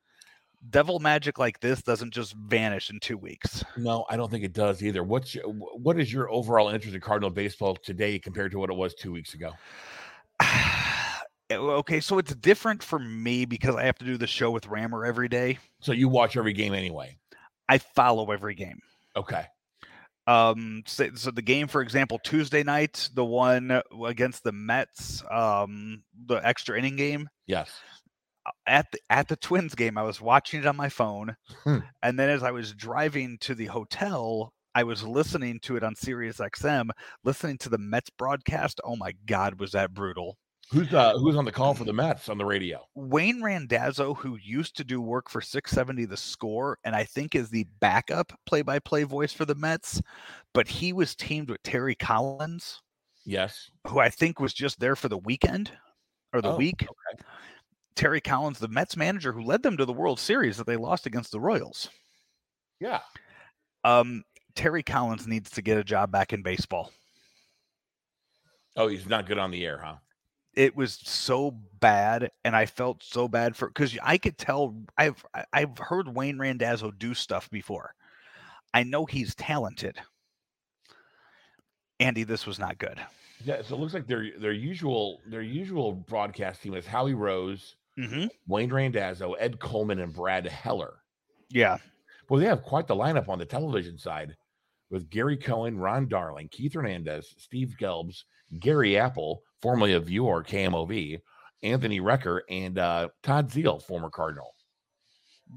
[0.70, 3.64] devil magic like this doesn't just vanish in two weeks.
[3.78, 5.04] No, I don't think it does either.
[5.04, 8.76] What's your, what is your overall interest in Cardinal baseball today compared to what it
[8.76, 9.52] was two weeks ago?
[11.52, 15.06] okay, so it's different for me because I have to do the show with Rammer
[15.06, 15.60] every day.
[15.80, 17.18] So you watch every game anyway.
[17.70, 18.80] I follow every game.
[19.16, 19.46] Okay.
[20.28, 26.04] Um, so, so, the game, for example, Tuesday night, the one against the Mets, um,
[26.26, 27.30] the extra inning game.
[27.48, 27.70] Yes.
[28.46, 31.80] Uh, at the at the Twins game, I was watching it on my phone, Hmm.
[32.04, 35.96] and then as I was driving to the hotel, I was listening to it on
[35.96, 36.90] Sirius XM,
[37.24, 38.82] listening to the Mets broadcast.
[38.84, 40.38] Oh my God, was that brutal!
[40.72, 42.88] Who's uh who's on the call for the Mets on the radio?
[42.96, 47.50] Wayne Randazzo, who used to do work for 670 The Score, and I think is
[47.50, 50.02] the backup play-by-play voice for the Mets,
[50.54, 52.82] but he was teamed with Terry Collins,
[53.26, 53.70] Yes.
[53.88, 55.72] who I think was just there for the weekend
[56.34, 56.82] or the Oh, week.
[56.82, 57.24] okay.
[57.96, 61.06] Terry Collins, the Mets manager who led them to the World Series that they lost
[61.06, 61.90] against the Royals.
[62.80, 63.02] Yeah.
[63.84, 64.24] Um,
[64.56, 66.92] Terry Collins needs to get a job back in baseball.
[68.76, 69.98] Oh, he's not good on the air, huh?
[70.56, 75.24] It was so bad, and I felt so bad for because I could tell I've
[75.52, 77.94] I've heard Wayne Randazzo do stuff before.
[78.74, 79.98] I know he's talented.
[82.00, 83.00] Andy, this was not good.
[83.44, 83.62] Yeah.
[83.62, 88.26] So it looks like their their usual their usual broadcast team is Howie Rose, Mm-hmm.
[88.48, 90.96] Wayne Randazzo, Ed Coleman, and Brad Heller.
[91.50, 91.78] Yeah,
[92.28, 94.36] Well, they have quite the lineup on the television side
[94.90, 98.24] with Gary Cohen, Ron Darling, Keith Hernandez, Steve Gelbs,
[98.60, 101.22] Gary Apple, formerly of Viewer KMOV,
[101.64, 104.56] Anthony Recker, and uh, Todd Zeile, former Cardinal.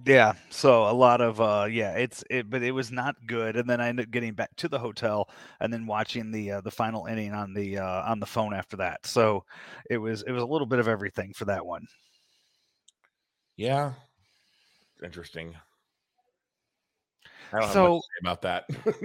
[0.06, 0.34] yeah.
[0.50, 3.56] So a lot of uh, yeah, it's it, but it was not good.
[3.56, 5.28] And then I ended up getting back to the hotel
[5.60, 8.76] and then watching the uh, the final inning on the uh, on the phone after
[8.78, 9.06] that.
[9.06, 9.44] So
[9.90, 11.86] it was it was a little bit of everything for that one.
[13.56, 13.92] Yeah.
[15.02, 15.54] Interesting.
[17.22, 17.37] I don't have much
[17.72, 18.64] So- about that.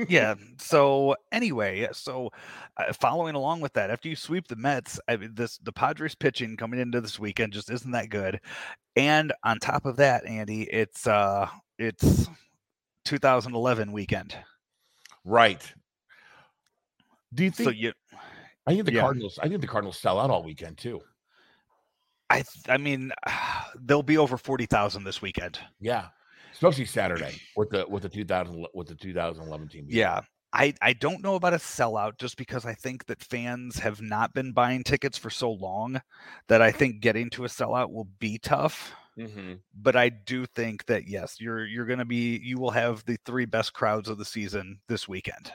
[0.09, 0.35] yeah.
[0.59, 2.29] So anyway, so
[2.77, 6.15] uh, following along with that, after you sweep the Mets, I mean, this the Padres
[6.15, 8.39] pitching coming into this weekend just isn't that good.
[8.95, 11.47] And on top of that, Andy, it's uh
[11.79, 12.27] it's
[13.05, 14.35] 2011 weekend.
[15.25, 15.61] right.
[17.33, 17.93] Do you think So you,
[18.67, 19.01] I think the yeah.
[19.01, 21.01] Cardinals I think the Cardinals sell out all weekend too.
[22.29, 23.11] I I mean,
[23.85, 25.59] they'll be over 40,000 this weekend.
[25.79, 26.07] Yeah.
[26.53, 29.85] Especially Saturday with the with the 2000 with the 2011 team.
[29.89, 30.21] Yeah.
[30.55, 34.35] I, I don't know about a sellout just because I think that fans have not
[34.35, 35.99] been buying tickets for so long
[36.47, 38.93] that I think getting to a sellout will be tough.
[39.17, 39.59] Mhm.
[39.75, 43.17] but I do think that yes, you're you're going to be you will have the
[43.25, 45.53] three best crowds of the season this weekend.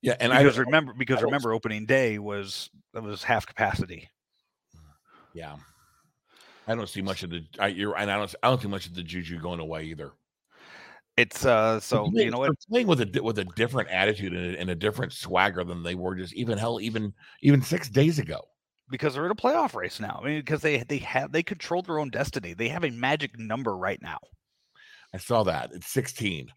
[0.00, 3.46] Yeah, and I Because don't- remember because don't- remember opening day was it was half
[3.46, 4.08] capacity.
[5.32, 5.56] Yeah,
[6.66, 7.44] I don't see much of the.
[7.58, 8.34] I, you're, and I don't.
[8.42, 10.12] I don't see much of the juju going away either.
[11.16, 14.54] It's uh so you know what they're playing with a with a different attitude and
[14.56, 18.18] a, and a different swagger than they were just even hell even even six days
[18.18, 18.40] ago.
[18.90, 20.20] because they're in a playoff race now.
[20.22, 22.54] I mean because they they have they control their own destiny.
[22.54, 24.18] They have a magic number right now.
[25.12, 26.48] I saw that it's sixteen.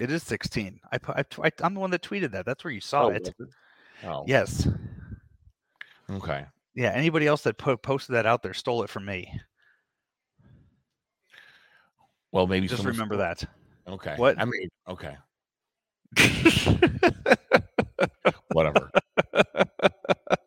[0.00, 0.80] It is 16.
[0.92, 2.46] I I, I am the one that tweeted that.
[2.46, 3.32] That's where you saw it.
[3.38, 3.48] was
[4.02, 4.66] Oh, Yes.
[6.10, 6.46] Okay.
[6.74, 9.30] Yeah, anybody else that po- posted that out there stole it from me.
[12.32, 13.44] Well, maybe Just remember that.
[13.88, 14.14] Okay.
[14.16, 14.38] What?
[14.38, 15.16] I mean, okay.
[18.52, 18.90] Whatever.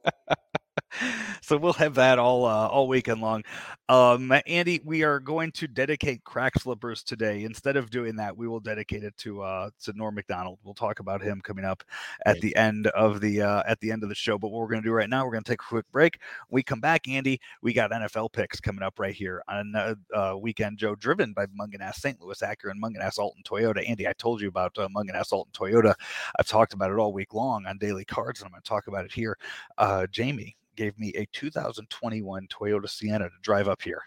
[1.54, 3.44] so we'll have that all uh, all weekend long.
[3.88, 7.44] Um, Andy, we are going to dedicate crack slippers today.
[7.44, 10.58] Instead of doing that, we will dedicate it to uh, to Norm Macdonald.
[10.64, 11.84] We'll talk about him coming up
[12.26, 14.40] at the end of the uh, at the end of the show.
[14.40, 16.18] But what we're going to do right now, we're going to take a quick break.
[16.48, 17.40] When we come back, Andy.
[17.62, 20.80] We got NFL picks coming up right here on uh, uh, weekend.
[20.80, 22.20] Joe, driven by Mungenast St.
[22.20, 23.88] Louis Acura and Mungenast Alton Toyota.
[23.88, 25.94] Andy, I told you about uh, Mungenast Alton Toyota.
[26.40, 28.88] I've talked about it all week long on daily cards, and I'm going to talk
[28.88, 29.38] about it here.
[29.78, 34.02] Uh, Jamie gave me a 2021 Toyota Sienna to drive up here.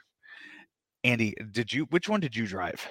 [1.04, 1.84] Andy, did you?
[1.90, 2.86] Which one did you drive?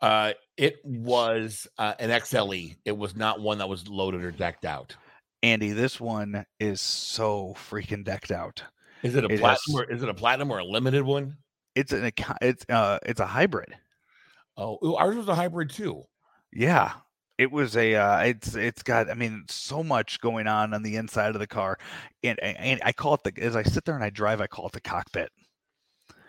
[0.00, 2.76] Uh, it was uh, an XLE.
[2.84, 4.94] It was not one that was loaded or decked out.
[5.42, 8.62] Andy, this one is so freaking decked out.
[9.02, 11.36] Is it a It platinum has- or is it a platinum or a limited one?
[11.74, 13.74] It's an it's uh it's a hybrid.
[14.56, 16.04] Oh, ours was a hybrid too.
[16.52, 16.92] Yeah.
[17.38, 20.96] It was a uh it's it's got I mean so much going on on the
[20.96, 21.78] inside of the car.
[22.22, 24.46] And and and I call it the as I sit there and I drive, I
[24.46, 25.30] call it the cockpit.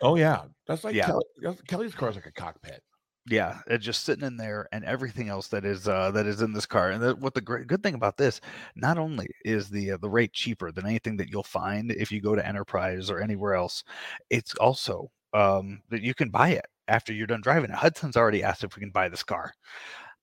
[0.02, 1.08] Oh yeah, that's like Yeah.
[1.08, 1.26] Kelly,
[1.68, 2.82] Kelly's car is like a cockpit.
[3.30, 6.54] Yeah, it's just sitting in there, and everything else that is uh, that is in
[6.54, 6.92] this car.
[6.92, 8.40] And the, what the great good thing about this,
[8.76, 12.22] not only is the uh, the rate cheaper than anything that you'll find if you
[12.22, 13.84] go to Enterprise or anywhere else,
[14.30, 17.76] it's also um, that you can buy it after you're done driving it.
[17.76, 19.54] Hudson's already asked if we can buy this car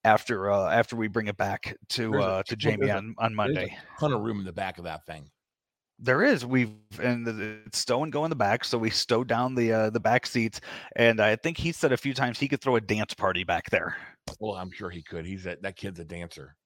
[0.04, 3.76] after uh, after we bring it back to uh, to Jamie on, on Monday.
[3.98, 5.30] ton of room in the back of that thing.
[5.98, 6.44] There is.
[6.44, 7.26] We've and
[7.66, 10.26] it's stow and go in the back, so we stowed down the uh, the back
[10.26, 10.60] seats,
[10.96, 13.70] and I think he said a few times he could throw a dance party back
[13.70, 13.96] there.
[14.40, 15.24] Well, I'm sure he could.
[15.24, 16.56] He's a, that kid's a dancer.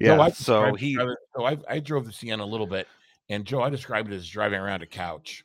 [0.00, 0.16] Yeah.
[0.16, 0.94] Joe, I, so he.
[0.94, 2.88] So I, I drove the Sienna a little bit,
[3.28, 5.44] and Joe, I described it as driving around a couch.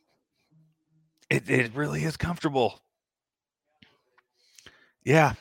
[1.30, 2.80] It it really is comfortable.
[5.04, 5.34] Yeah,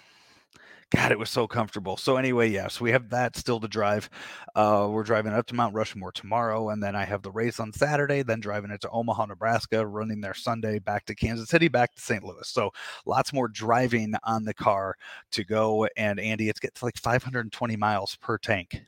[0.94, 1.96] God, it was so comfortable.
[1.96, 4.10] So anyway, yes, we have that still to drive.
[4.54, 7.72] Uh, we're driving up to Mount Rushmore tomorrow, and then I have the race on
[7.72, 8.22] Saturday.
[8.22, 12.02] Then driving it to Omaha, Nebraska, running there Sunday, back to Kansas City, back to
[12.02, 12.22] St.
[12.22, 12.46] Louis.
[12.46, 12.72] So
[13.06, 14.96] lots more driving on the car
[15.30, 15.88] to go.
[15.96, 18.82] And Andy, it's gets like 520 miles per tank.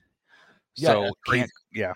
[0.77, 1.95] Yeah, So can't yeah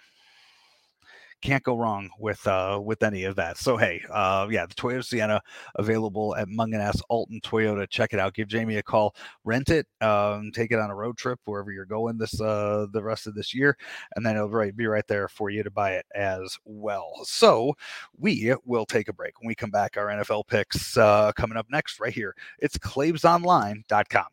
[1.40, 3.59] can't go wrong with uh with any of that.
[3.59, 5.40] So hey, uh yeah, the Toyota Sienna
[5.77, 7.88] available at Mungenast Alton Toyota.
[7.88, 8.35] Check it out.
[8.35, 9.14] Give Jamie a call.
[9.44, 9.87] Rent it.
[10.01, 13.35] Um, take it on a road trip wherever you're going this uh the rest of
[13.35, 13.77] this year,
[14.16, 17.12] and then it'll right be right there for you to buy it as well.
[17.24, 17.74] So
[18.18, 19.40] we will take a break.
[19.40, 22.35] When we come back, our NFL picks uh coming up next right here.
[22.59, 24.27] It's clavesonline.com.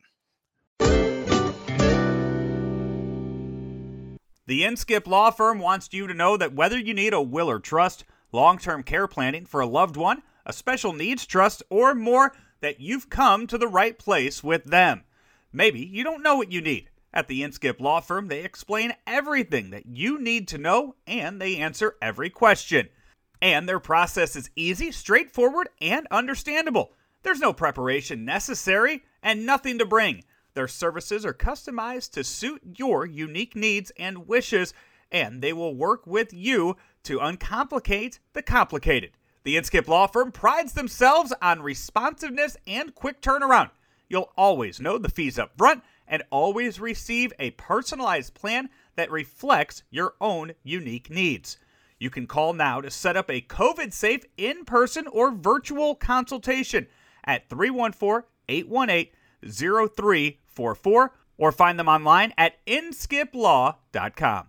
[4.48, 7.58] The Inskip Law Firm wants you to know that whether you need a will or
[7.58, 12.32] trust, long term care planning for a loved one, a special needs trust, or more,
[12.60, 15.02] that you've come to the right place with them.
[15.52, 16.90] Maybe you don't know what you need.
[17.12, 21.56] At the Inskip Law Firm, they explain everything that you need to know and they
[21.56, 22.88] answer every question.
[23.42, 26.92] And their process is easy, straightforward, and understandable.
[27.24, 30.22] There's no preparation necessary and nothing to bring.
[30.56, 34.72] Their services are customized to suit your unique needs and wishes,
[35.12, 39.10] and they will work with you to uncomplicate the complicated.
[39.42, 43.68] The Inskip Law Firm prides themselves on responsiveness and quick turnaround.
[44.08, 49.82] You'll always know the fees up front and always receive a personalized plan that reflects
[49.90, 51.58] your own unique needs.
[51.98, 56.86] You can call now to set up a COVID safe in person or virtual consultation
[57.24, 59.12] at 314 818
[59.50, 64.46] 0344 or find them online at inskiplaw.com.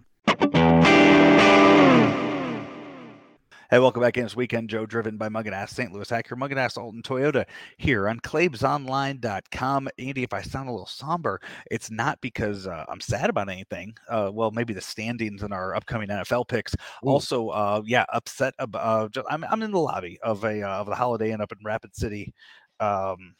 [3.69, 4.69] Hey, welcome back in this weekend.
[4.69, 5.91] Joe, driven by Mungenast, St.
[5.91, 7.43] Louis Hacker, Acura, Mungenast, Alton Toyota
[7.75, 9.89] here on ClavesOnline.com.
[9.99, 13.97] Andy, if I sound a little somber, it's not because uh, I'm sad about anything.
[14.07, 16.75] Uh, well, maybe the standings in our upcoming NFL picks.
[16.75, 17.09] Ooh.
[17.09, 18.79] Also, uh, yeah, upset about.
[18.79, 21.51] Uh, just, I'm I'm in the lobby of a uh, of the Holiday Inn up
[21.51, 22.33] in Rapid City,
[22.79, 23.35] um,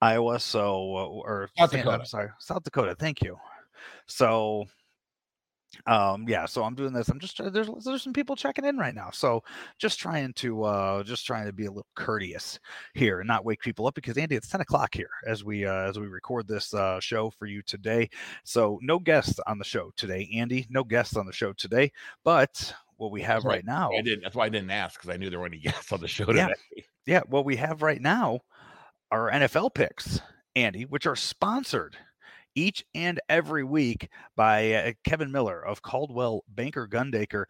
[0.00, 0.38] Iowa.
[0.40, 1.98] So, uh, or South Dakota.
[1.98, 2.94] I'm sorry, South Dakota.
[2.94, 3.36] Thank you.
[4.06, 4.66] So
[5.86, 8.94] um yeah so i'm doing this i'm just there's there's some people checking in right
[8.94, 9.42] now so
[9.78, 12.58] just trying to uh just trying to be a little courteous
[12.94, 15.88] here and not wake people up because andy it's 10 o'clock here as we uh
[15.88, 18.08] as we record this uh show for you today
[18.44, 21.90] so no guests on the show today andy no guests on the show today
[22.24, 24.22] but what we have That's right now I didn't.
[24.22, 26.24] That's why I didn't ask because I knew there weren't any guests on the show
[26.24, 26.48] today.
[26.74, 26.82] Yeah.
[27.04, 28.40] yeah, what we have right now
[29.10, 30.20] are NFL picks,
[30.54, 31.96] Andy, which are sponsored
[32.54, 37.44] each and every week by uh, Kevin Miller of Coldwell Banker Gundaker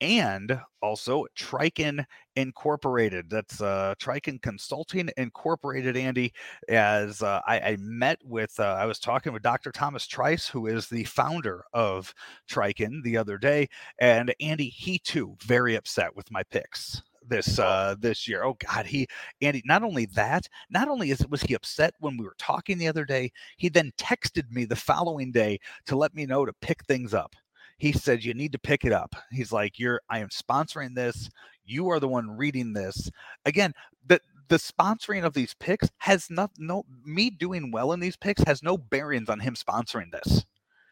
[0.00, 3.30] and also Triken Incorporated.
[3.30, 6.32] That's uh, Triken Consulting Incorporated, Andy.
[6.68, 9.70] As uh, I, I met with, uh, I was talking with Dr.
[9.70, 12.12] Thomas Trice, who is the founder of
[12.50, 13.68] Triken the other day.
[14.00, 18.44] And Andy, he too, very upset with my picks this uh this year.
[18.44, 19.06] Oh god he
[19.40, 22.78] andy not only that not only is it was he upset when we were talking
[22.78, 26.52] the other day he then texted me the following day to let me know to
[26.60, 27.34] pick things up.
[27.78, 29.14] He said you need to pick it up.
[29.30, 31.28] He's like you're i am sponsoring this.
[31.64, 33.10] You are the one reading this.
[33.44, 33.72] Again
[34.06, 38.42] the the sponsoring of these picks has not no me doing well in these picks
[38.44, 40.44] has no bearings on him sponsoring this.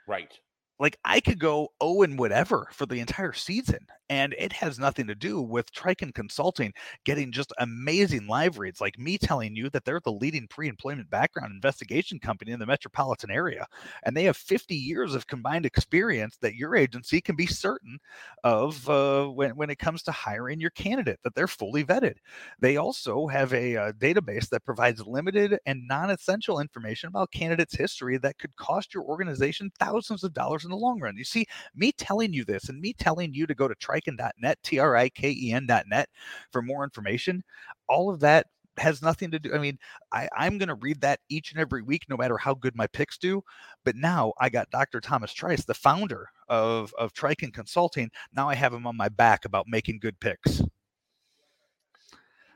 [0.07, 0.33] Right.
[0.81, 5.07] Like I could go oh and whatever for the entire season, and it has nothing
[5.09, 6.73] to do with Triken Consulting
[7.05, 11.53] getting just amazing live reads, like me telling you that they're the leading pre-employment background
[11.55, 13.66] investigation company in the metropolitan area,
[14.05, 17.99] and they have 50 years of combined experience that your agency can be certain
[18.45, 22.14] of uh, when when it comes to hiring your candidate that they're fully vetted.
[22.59, 28.19] They also have a uh, database that provides limited and non-essential information about candidates' history
[28.19, 31.16] that could cost your organization thousands of dollars in the long run.
[31.16, 34.79] You see, me telling you this and me telling you to go to triken.net, T
[34.79, 36.09] R I K E N.net
[36.53, 37.43] for more information,
[37.89, 38.47] all of that
[38.77, 39.53] has nothing to do.
[39.53, 39.79] I mean,
[40.12, 42.87] I, I'm going to read that each and every week, no matter how good my
[42.87, 43.43] picks do.
[43.85, 45.01] But now I got Dr.
[45.01, 48.11] Thomas Trice, the founder of, of Triken Consulting.
[48.35, 50.62] Now I have him on my back about making good picks.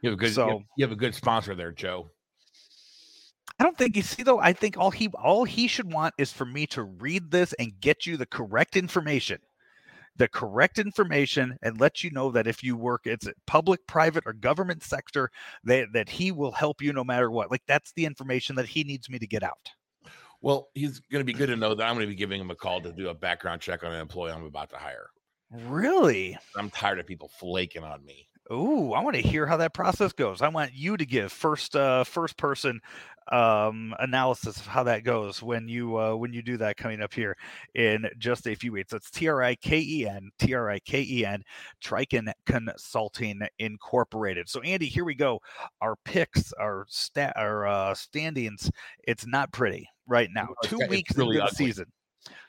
[0.02, 2.10] You have a good So- you have a good sponsor there, Joe.
[3.58, 4.40] I don't think you see though.
[4.40, 7.80] I think all he all he should want is for me to read this and
[7.80, 9.38] get you the correct information.
[10.16, 14.32] The correct information and let you know that if you work it's public, private, or
[14.32, 15.30] government sector,
[15.64, 17.50] that that he will help you no matter what.
[17.50, 19.70] Like that's the information that he needs me to get out.
[20.40, 22.50] Well, he's going to be good to know that I'm going to be giving him
[22.50, 25.06] a call to do a background check on an employee I'm about to hire.
[25.50, 26.36] Really?
[26.56, 28.28] I'm tired of people flaking on me.
[28.52, 30.42] Ooh, I want to hear how that process goes.
[30.42, 32.80] I want you to give first uh first person
[33.32, 37.12] um analysis of how that goes when you uh when you do that coming up
[37.14, 37.36] here
[37.74, 38.92] in just a few weeks.
[38.92, 41.42] That's T R I K E N T R I K E N
[41.82, 44.48] Triken Consulting Incorporated.
[44.48, 45.40] So Andy, here we go.
[45.80, 48.70] Our picks, our stat our uh standings,
[49.06, 50.48] it's not pretty right now.
[50.62, 51.86] No, Two weeks really into the season.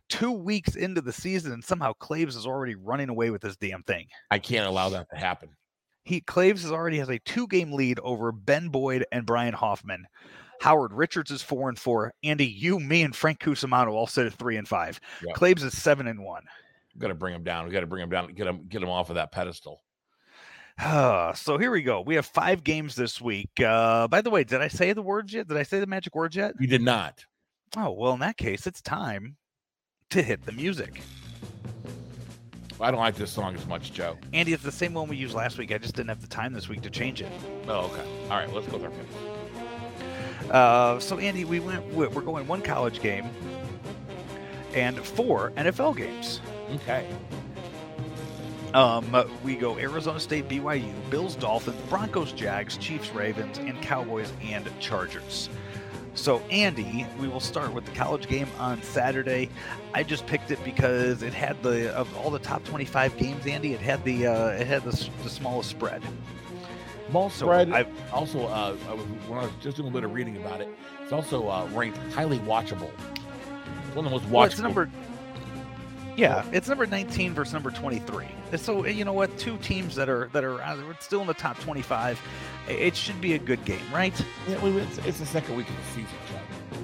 [0.08, 3.82] Two weeks into the season, and somehow Claves is already running away with this damn
[3.84, 4.06] thing.
[4.30, 5.50] I can't allow that to happen.
[6.04, 10.06] He Claves is already has a two game lead over Ben Boyd and Brian Hoffman.
[10.62, 12.14] Howard Richards is four and four.
[12.24, 15.00] Andy, you, me, and Frank Cusimano all sit at three and five.
[15.26, 15.34] Yeah.
[15.34, 16.44] Claves is seven and one.
[16.94, 17.66] We've got to bring him down.
[17.66, 18.34] We got to bring him down.
[18.34, 19.82] Get him get him off of that pedestal.
[20.82, 22.02] so here we go.
[22.02, 23.50] We have five games this week.
[23.60, 25.48] Uh, by the way, did I say the words yet?
[25.48, 26.54] Did I say the magic words yet?
[26.60, 27.26] You did not.
[27.78, 29.38] Oh well, in that case, it's time
[30.12, 31.02] to hit the music.
[32.80, 34.18] I don't like this song as much, Joe.
[34.34, 35.72] Andy, it's the same one we used last week.
[35.72, 37.32] I just didn't have the time this week to change it.
[37.68, 38.06] Oh, okay.
[38.26, 39.35] All right, let's go with our picks.
[40.52, 41.86] Uh, so Andy, we went.
[41.94, 43.30] We're going one college game
[44.74, 46.42] and four NFL games.
[46.76, 47.08] Okay.
[48.74, 54.70] Um, we go Arizona State, BYU, Bills, Dolphins, Broncos, Jags, Chiefs, Ravens, and Cowboys and
[54.82, 55.50] Chargers.
[56.14, 59.50] So, Andy, we will start with the college game on Saturday.
[59.94, 63.74] I just picked it because it had the of all the top 25 games, Andy.
[63.74, 66.02] It had the uh, it had the, the smallest spread.
[67.12, 67.72] Ball So spread.
[67.72, 70.62] I, also, uh, I was, when I was just doing a bit of reading about
[70.62, 70.70] it,
[71.04, 72.90] it's also uh, ranked highly watchable.
[73.88, 74.32] It's one of the most watchable.
[74.32, 74.90] well, it's number.
[76.18, 78.26] Yeah, it's number 19 versus number 23.
[78.56, 79.38] So you know what?
[79.38, 82.20] Two teams that are that are uh, still in the top 25.
[82.70, 84.14] It should be a good game, right?
[84.48, 86.78] Yeah, well, it's, it's the second week of the season, Joe.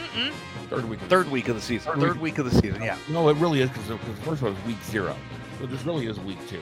[0.00, 0.32] Mm-mm.
[0.70, 1.02] Third week.
[1.02, 1.92] Of Third week of the season.
[1.92, 2.22] Third Third week.
[2.22, 2.82] week of the season.
[2.82, 2.96] Yeah.
[3.08, 5.16] No, it really is because the 'cause the first one was week zero.
[5.58, 6.60] So this really is week two.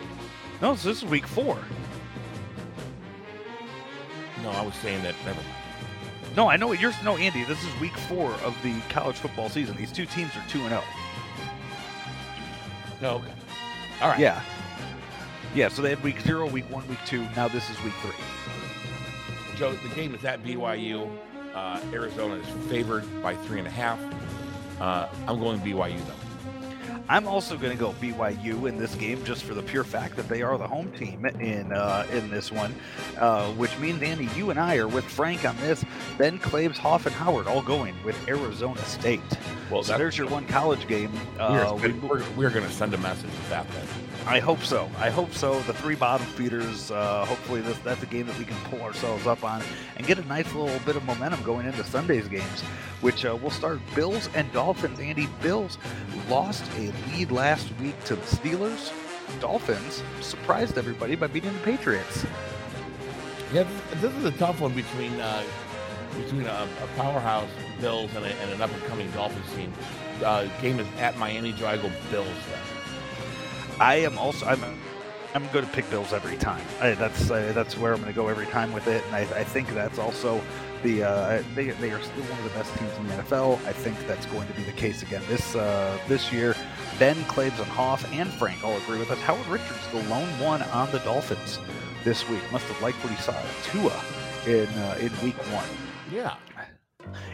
[0.62, 1.58] No, so this is week four.
[4.44, 5.14] No, I was saying that.
[5.24, 5.54] Never mind.
[6.36, 6.92] No, I know what you're.
[7.02, 9.76] No, Andy, this is week four of the college football season.
[9.76, 10.82] These two teams are two and zero.
[13.00, 13.32] No, okay.
[14.02, 14.20] All right.
[14.20, 14.42] Yeah.
[15.54, 15.68] Yeah.
[15.68, 17.26] So they had week zero, week one, week two.
[17.36, 18.12] Now this is week three.
[19.56, 21.08] Joe, the game is at BYU.
[21.54, 23.98] Uh, Arizona is favored by three and a half.
[24.80, 26.23] Uh, I'm going BYU though.
[27.08, 30.26] I'm also going to go BYU in this game just for the pure fact that
[30.28, 32.74] they are the home team in uh, in this one,
[33.18, 35.84] uh, which means Andy, you and I are with Frank on this.
[36.16, 39.20] Ben Claves, Hoff, and Howard all going with Arizona State.
[39.70, 41.12] Well, so there's your one college game.
[41.38, 43.86] We're, Uh, we- we're, we're going to send a message with that then.
[44.26, 44.90] I hope so.
[44.98, 45.60] I hope so.
[45.62, 46.90] The three bottom feeders.
[46.90, 49.62] Uh, hopefully, this that's a game that we can pull ourselves up on
[49.96, 52.62] and get a nice little bit of momentum going into Sunday's games,
[53.02, 54.98] which uh, will start Bills and Dolphins.
[54.98, 55.76] Andy Bills
[56.30, 58.92] lost a lead last week to the Steelers.
[59.40, 62.26] Dolphins surprised everybody by beating the Patriots.
[63.52, 65.42] Yeah, this, is a tough one between uh,
[66.16, 67.48] between a, a powerhouse
[67.80, 69.72] Bills and, a, and an up and coming Dolphins team.
[70.24, 71.52] Uh, game is at Miami.
[71.52, 72.26] Do I go Bills?
[72.26, 73.78] Then?
[73.80, 74.62] I am also I'm
[75.34, 76.64] I'm going to pick Bills every time.
[76.80, 79.20] I, that's uh, that's where I'm going to go every time with it, and I,
[79.20, 80.40] I think that's also
[80.84, 83.54] the uh, they they are still one of the best teams in the NFL.
[83.66, 86.54] I think that's going to be the case again this uh, this year.
[86.98, 89.20] Ben Claves and Hoff and Frank all agree with us.
[89.20, 91.58] Howard Richards, the lone one on the Dolphins
[92.04, 94.00] this week, must have liked what he saw at Tua
[94.46, 95.68] in uh, in Week One.
[96.12, 96.36] Yeah.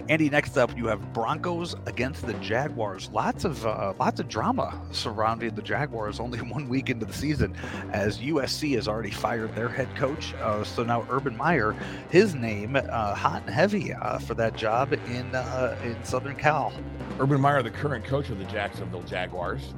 [0.08, 3.10] Andy, next up you have Broncos against the Jaguars.
[3.12, 6.20] Lots of uh, lots of drama surrounding the Jaguars.
[6.20, 7.56] Only one week into the season,
[7.92, 10.34] as USC has already fired their head coach.
[10.34, 11.74] Uh, so now Urban Meyer,
[12.10, 16.72] his name uh, hot and heavy uh, for that job in uh, in Southern Cal.
[17.18, 19.74] Urban Meyer, the current coach of the Jacksonville Jaguars.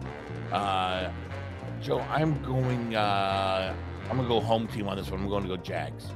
[0.52, 1.10] Uh,
[1.80, 2.94] Joe, I'm going.
[2.94, 3.74] Uh,
[4.04, 5.20] I'm going to go home team on this one.
[5.20, 6.06] I'm going to go Jags.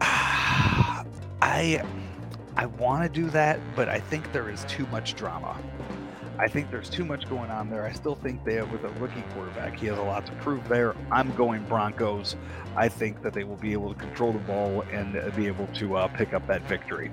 [0.00, 1.82] I
[2.56, 5.56] I want to do that, but I think there is too much drama.
[6.38, 7.84] I think there's too much going on there.
[7.84, 10.94] I still think they with a rookie quarterback, he has a lot to prove there.
[11.10, 12.36] I'm going Broncos.
[12.76, 15.66] I think that they will be able to control the ball and uh, be able
[15.74, 17.10] to uh, pick up that victory.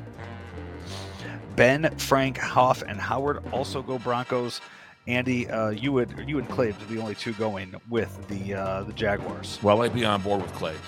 [1.58, 4.62] Ben, Frank, Hoff, and Howard also go Broncos.
[5.08, 8.84] Andy, uh, you would you and Claves are the only two going with the uh,
[8.84, 9.60] the Jaguars.
[9.62, 10.80] Well, I'd be on board with Claves.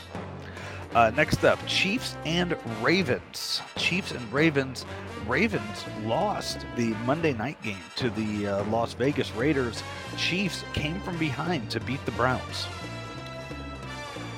[0.96, 3.62] Uh, next up, Chiefs and Ravens.
[3.78, 4.86] Chiefs and Ravens.
[5.28, 9.84] Ravens lost the Monday night game to the uh, Las Vegas Raiders.
[10.18, 12.66] Chiefs came from behind to beat the Browns.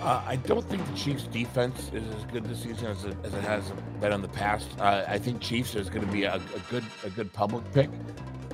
[0.02, 3.34] Uh, I don't think the Chiefs' defense is as good this season as it, as
[3.34, 3.72] it has
[4.02, 4.68] been in the past.
[4.80, 7.90] Uh, I think Chiefs is going to be a, a, good a good public pick.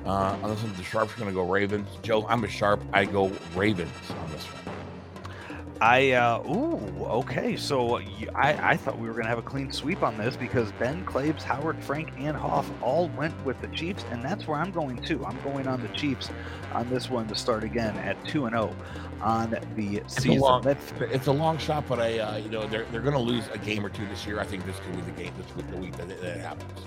[0.06, 1.88] Uh, unless the sharps are going to go Ravens.
[2.02, 2.82] Joe, I'm a sharp.
[2.94, 4.87] I go Ravens on this one.
[5.82, 10.02] I uh ooh okay so I I thought we were gonna have a clean sweep
[10.02, 14.24] on this because Ben Claves, Howard, Frank, and Hoff all went with the Chiefs and
[14.24, 15.24] that's where I'm going too.
[15.26, 16.30] I'm going on the Chiefs
[16.74, 20.40] on this one to start again at two and zero oh on the it's season.
[20.40, 23.48] A long, it's a long shot, but I uh, you know they're they're gonna lose
[23.54, 24.40] a game or two this year.
[24.40, 26.82] I think this could be the game this week the week that, that happens.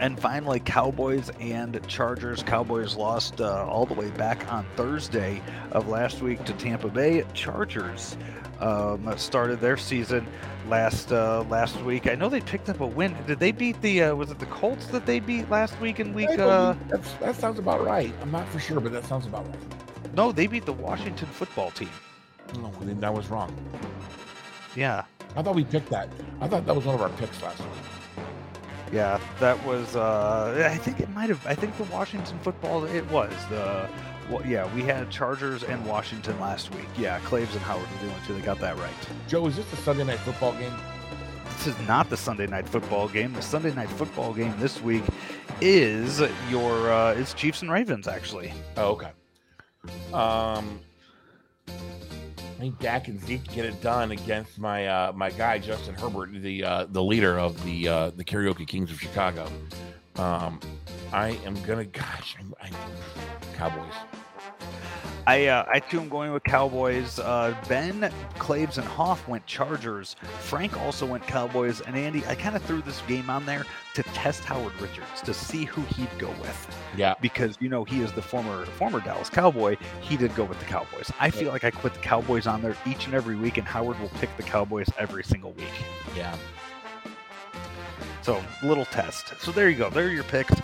[0.00, 2.42] And finally, Cowboys and Chargers.
[2.42, 7.24] Cowboys lost uh, all the way back on Thursday of last week to Tampa Bay.
[7.32, 8.16] Chargers
[8.60, 10.26] um, started their season
[10.68, 12.06] last uh, last week.
[12.06, 13.16] I know they picked up a win.
[13.26, 14.04] Did they beat the?
[14.04, 16.30] Uh, was it the Colts that they beat last week in week?
[16.38, 16.74] Uh...
[17.20, 18.12] that sounds about right.
[18.22, 19.58] I'm not for sure, but that sounds about right.
[20.16, 21.90] No, they beat the Washington football team.
[22.56, 23.52] No, then that was wrong.
[24.76, 25.04] Yeah.
[25.36, 26.08] I thought we picked that.
[26.40, 27.68] I thought that was one of our picks last week.
[28.92, 29.96] Yeah, that was.
[29.96, 31.44] Uh, I think it might have.
[31.46, 32.84] I think the Washington football.
[32.84, 33.88] It was the.
[34.30, 36.86] Well, yeah, we had Chargers and Washington last week.
[36.96, 38.92] Yeah, Claves and Howard were the only two that got that right.
[39.26, 40.72] Joe, is this the Sunday night football game?
[41.56, 43.32] This is not the Sunday night football game.
[43.32, 45.04] The Sunday night football game this week
[45.60, 48.52] is your uh, is Chiefs and Ravens actually.
[48.76, 49.10] Oh, okay.
[50.12, 50.80] Um,
[51.68, 56.30] I think Dak and Zeke get it done against my uh, my guy Justin Herbert,
[56.32, 59.46] the uh, the leader of the uh, the Karaoke Kings of Chicago.
[60.16, 60.60] Um,
[61.12, 62.74] I am gonna, gosh, I'm, I'm
[63.54, 64.23] Cowboys.
[65.26, 67.18] I uh, I too am going with Cowboys.
[67.18, 70.16] Uh, ben, Claves, and Hoff went Chargers.
[70.40, 71.80] Frank also went Cowboys.
[71.80, 73.64] And Andy, I kind of threw this game on there
[73.94, 76.76] to test Howard Richards to see who he'd go with.
[76.96, 77.14] Yeah.
[77.20, 79.76] Because you know he is the former former Dallas Cowboy.
[80.00, 81.10] He did go with the Cowboys.
[81.18, 83.98] I feel like I put the Cowboys on there each and every week, and Howard
[84.00, 85.72] will pick the Cowboys every single week.
[86.14, 86.36] Yeah.
[88.20, 89.38] So, little test.
[89.38, 89.90] So, there you go.
[89.90, 90.54] There are your picks.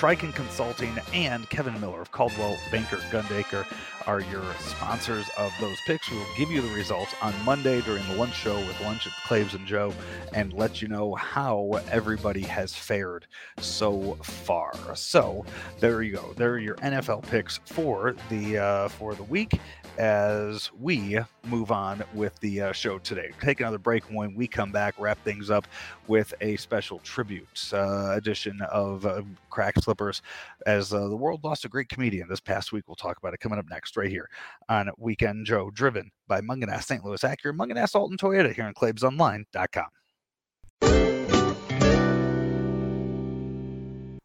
[0.00, 3.66] Triken Consulting and Kevin Miller of Coldwell Banker Gundaker
[4.10, 6.10] are your sponsors of those picks.
[6.10, 9.12] We will give you the results on Monday during the lunch show with Lunch at
[9.24, 9.94] Claves and Joe
[10.34, 14.72] and let you know how everybody has fared so far.
[14.96, 15.44] So,
[15.78, 16.32] there you go.
[16.36, 19.60] There are your NFL picks for the uh, for the week
[19.96, 23.30] as we move on with the uh, show today.
[23.40, 24.02] Take another break.
[24.04, 25.68] When we come back, wrap things up
[26.08, 30.22] with a special tribute uh, edition of uh, Crack Slippers
[30.66, 32.88] as uh, the world lost a great comedian this past week.
[32.88, 34.28] We'll talk about it coming up next, right here
[34.68, 37.04] on Weekend Joe, driven by Mungenast St.
[37.04, 41.09] Louis Acura, Mungenast Alton Toyota here on ClavesOnline.com.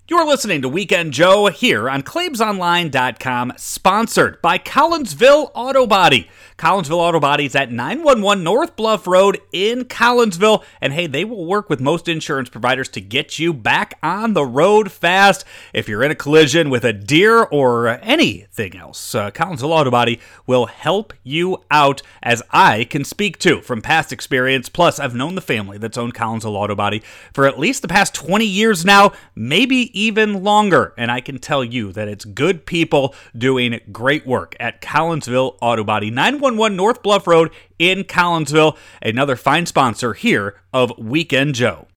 [0.08, 6.30] You're listening to Weekend Joe here on ClavesOnline.com, sponsored by Collinsville Auto Body.
[6.60, 10.64] Collinsville Auto Body is at 911 North Bluff Road in Collinsville.
[10.80, 14.46] And hey, they will work with most insurance providers to get you back on the
[14.46, 15.44] road fast.
[15.74, 20.20] If you're in a collision with a deer or anything else, uh, Collinsville Auto Body
[20.46, 24.70] will help you out, as I can speak to from past experience.
[24.70, 27.02] Plus, I've known the family that's owned Collinsville Auto Body
[27.34, 30.94] for at least the past 20 years now, maybe even longer.
[30.98, 35.84] And I can tell you that it's good people doing great work at Collinsville Auto
[35.84, 38.78] Body, 911 North Bluff Road in Collinsville.
[39.02, 41.88] Another fine sponsor here of Weekend Joe.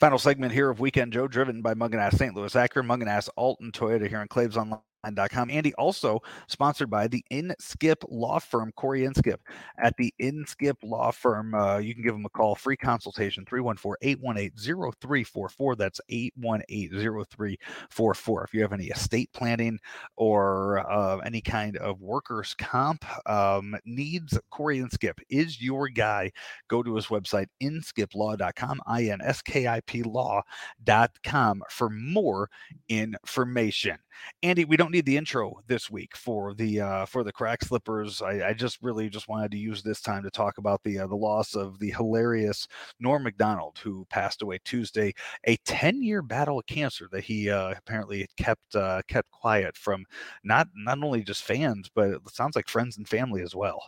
[0.00, 2.34] Final segment here of Weekend Joe, driven by Mungenast St.
[2.34, 4.80] Louis Acura, Mungenast Alton Toyota here in Claves Online.
[5.04, 9.38] Andy also sponsored by the Inskip Law Firm, Corey Inskip.
[9.78, 15.76] At the Inskip Law Firm, uh, you can give them a call, free consultation, 314-818-0344.
[15.76, 18.44] That's 818-0344.
[18.44, 19.78] If you have any estate planning
[20.16, 26.32] or uh, any kind of workers' comp um, needs, Corey Inskip is your guy.
[26.68, 32.50] Go to his website, inskiplaw.com, I-N-S-K-I-P law.com for more
[32.88, 33.98] information.
[34.42, 38.22] Andy, we don't need the intro this week for the uh, for the crack slippers.
[38.22, 41.06] I, I, just really just wanted to use this time to talk about the uh,
[41.06, 42.66] the loss of the hilarious
[43.00, 45.12] Norm Macdonald, who passed away Tuesday.
[45.46, 50.04] A ten year battle of cancer that he uh, apparently kept uh, kept quiet from
[50.44, 53.82] not not only just fans, but it sounds like friends and family as well.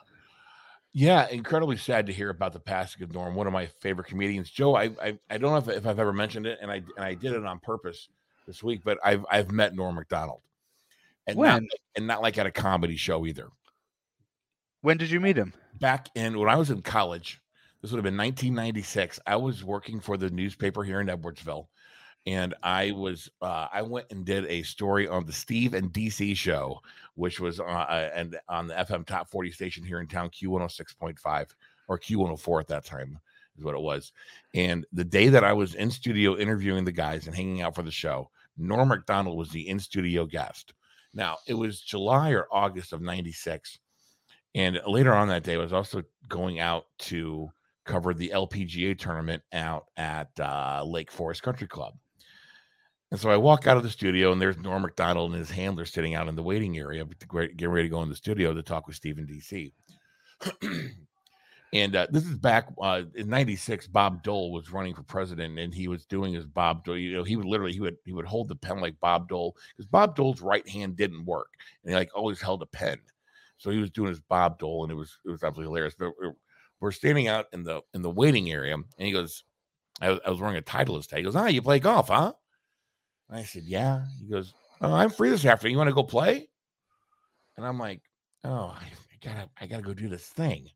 [0.92, 4.50] Yeah, incredibly sad to hear about the passing of Norm, one of my favorite comedians.
[4.50, 7.04] Joe, I I, I don't know if, if I've ever mentioned it, and I and
[7.04, 8.08] I did it on purpose
[8.46, 10.40] this week, but I've I've met Norm Macdonald,
[11.26, 11.48] and when?
[11.48, 11.62] not
[11.96, 13.48] and not like at a comedy show either.
[14.82, 15.52] When did you meet him?
[15.74, 17.40] Back in when I was in college,
[17.82, 19.20] this would have been 1996.
[19.26, 21.66] I was working for the newspaper here in Edwardsville,
[22.26, 26.36] and I was uh, I went and did a story on the Steve and DC
[26.36, 26.80] show,
[27.14, 31.48] which was uh, uh, and on the FM Top 40 station here in town, Q106.5
[31.88, 33.18] or Q104 at that time
[33.56, 34.12] is what it was.
[34.54, 37.82] And the day that I was in studio interviewing the guys and hanging out for
[37.82, 40.72] the show, Norm Macdonald was the in studio guest.
[41.16, 43.78] Now it was July or August of '96,
[44.54, 47.48] and later on that day, I was also going out to
[47.86, 51.94] cover the LPGA tournament out at uh, Lake Forest Country Club.
[53.10, 55.84] And so I walk out of the studio, and there's Norm Macdonald and his handler
[55.84, 58.86] sitting out in the waiting area, getting ready to go in the studio to talk
[58.86, 59.72] with Steve and DC.
[61.80, 63.86] and uh, this is back uh, in '96.
[63.88, 66.98] Bob Dole was running for president, and he was doing his Bob Dole.
[66.98, 69.56] You know, he would literally he would he would hold the pen like Bob Dole
[69.76, 72.98] because Bob Dole's right hand didn't work, and he like always held a pen.
[73.58, 75.94] So he was doing his Bob Dole, and it was it was absolutely hilarious.
[75.98, 76.12] But
[76.80, 79.44] we're, standing out in the in the waiting area, and he goes,
[80.00, 81.18] I was, I was wearing a Titleist tag.
[81.18, 82.32] He goes, Ah, you play golf, huh?
[83.28, 84.04] And I said, Yeah.
[84.20, 85.72] He goes, Oh, I'm free this afternoon.
[85.72, 86.48] You want to go play?
[87.56, 88.02] And I'm like,
[88.44, 88.84] Oh, I
[89.24, 90.68] gotta I gotta go do this thing.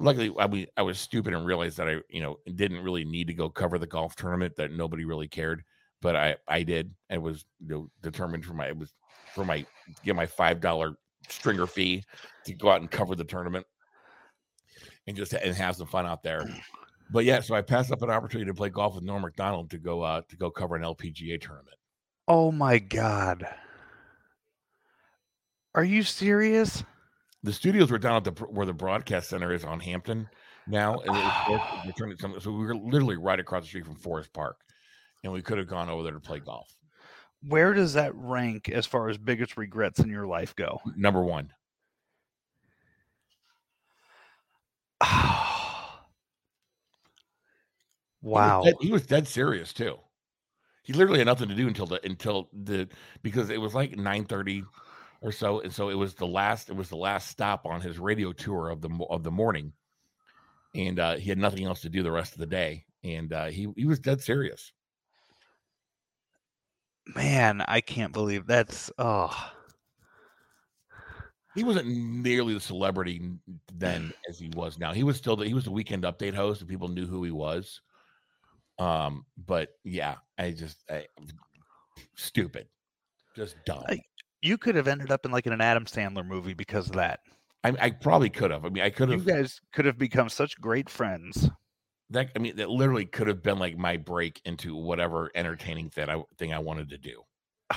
[0.00, 3.26] Luckily, I, we, I was stupid and realized that I, you know, didn't really need
[3.28, 5.62] to go cover the golf tournament that nobody really cared,
[6.00, 6.92] but I, I did.
[7.10, 8.92] I was you know, determined for my, it was
[9.34, 9.64] for my,
[10.04, 10.94] get my five dollar
[11.28, 12.02] stringer fee
[12.44, 13.66] to go out and cover the tournament
[15.06, 16.48] and just and have some fun out there.
[17.10, 19.78] But yeah, so I passed up an opportunity to play golf with Norm Macdonald to
[19.78, 21.76] go uh to go cover an LPGA tournament.
[22.28, 23.46] Oh my god.
[25.74, 26.84] Are you serious?
[27.42, 30.28] The studios were down at the where the broadcast center is on Hampton
[30.66, 32.38] now, and it was, ah.
[32.38, 34.58] so we were literally right across the street from Forest Park,
[35.24, 36.68] and we could have gone over there to play golf.
[37.42, 40.80] Where does that rank as far as biggest regrets in your life go?
[40.96, 41.52] Number one.
[48.22, 48.62] wow.
[48.62, 49.96] He was, dead, he was, dead, serious too.
[50.82, 52.88] He literally had nothing to do until the until the
[53.22, 54.64] because it was like 9 30
[55.20, 55.60] or so.
[55.60, 58.68] And so it was the last, it was the last stop on his radio tour
[58.68, 59.72] of the of the morning.
[60.74, 62.84] And uh, he had nothing else to do the rest of the day.
[63.02, 64.72] And uh, he he was dead serious.
[67.14, 69.52] Man, I can't believe that's oh
[71.54, 73.32] he wasn't nearly the celebrity
[73.74, 74.92] then as he was now.
[74.92, 77.30] He was still the, he was the weekend update host, and people knew who he
[77.30, 77.80] was.
[78.78, 81.06] Um, but yeah, I just I,
[82.14, 82.68] stupid,
[83.34, 83.84] just dumb.
[83.88, 84.00] I,
[84.42, 87.20] you could have ended up in like in an Adam Sandler movie because of that.
[87.62, 88.64] I, I probably could have.
[88.64, 89.20] I mean, I could have.
[89.20, 91.50] You guys could have become such great friends.
[92.10, 96.08] That I mean, that literally could have been like my break into whatever entertaining thing
[96.08, 97.22] I thing I wanted to do.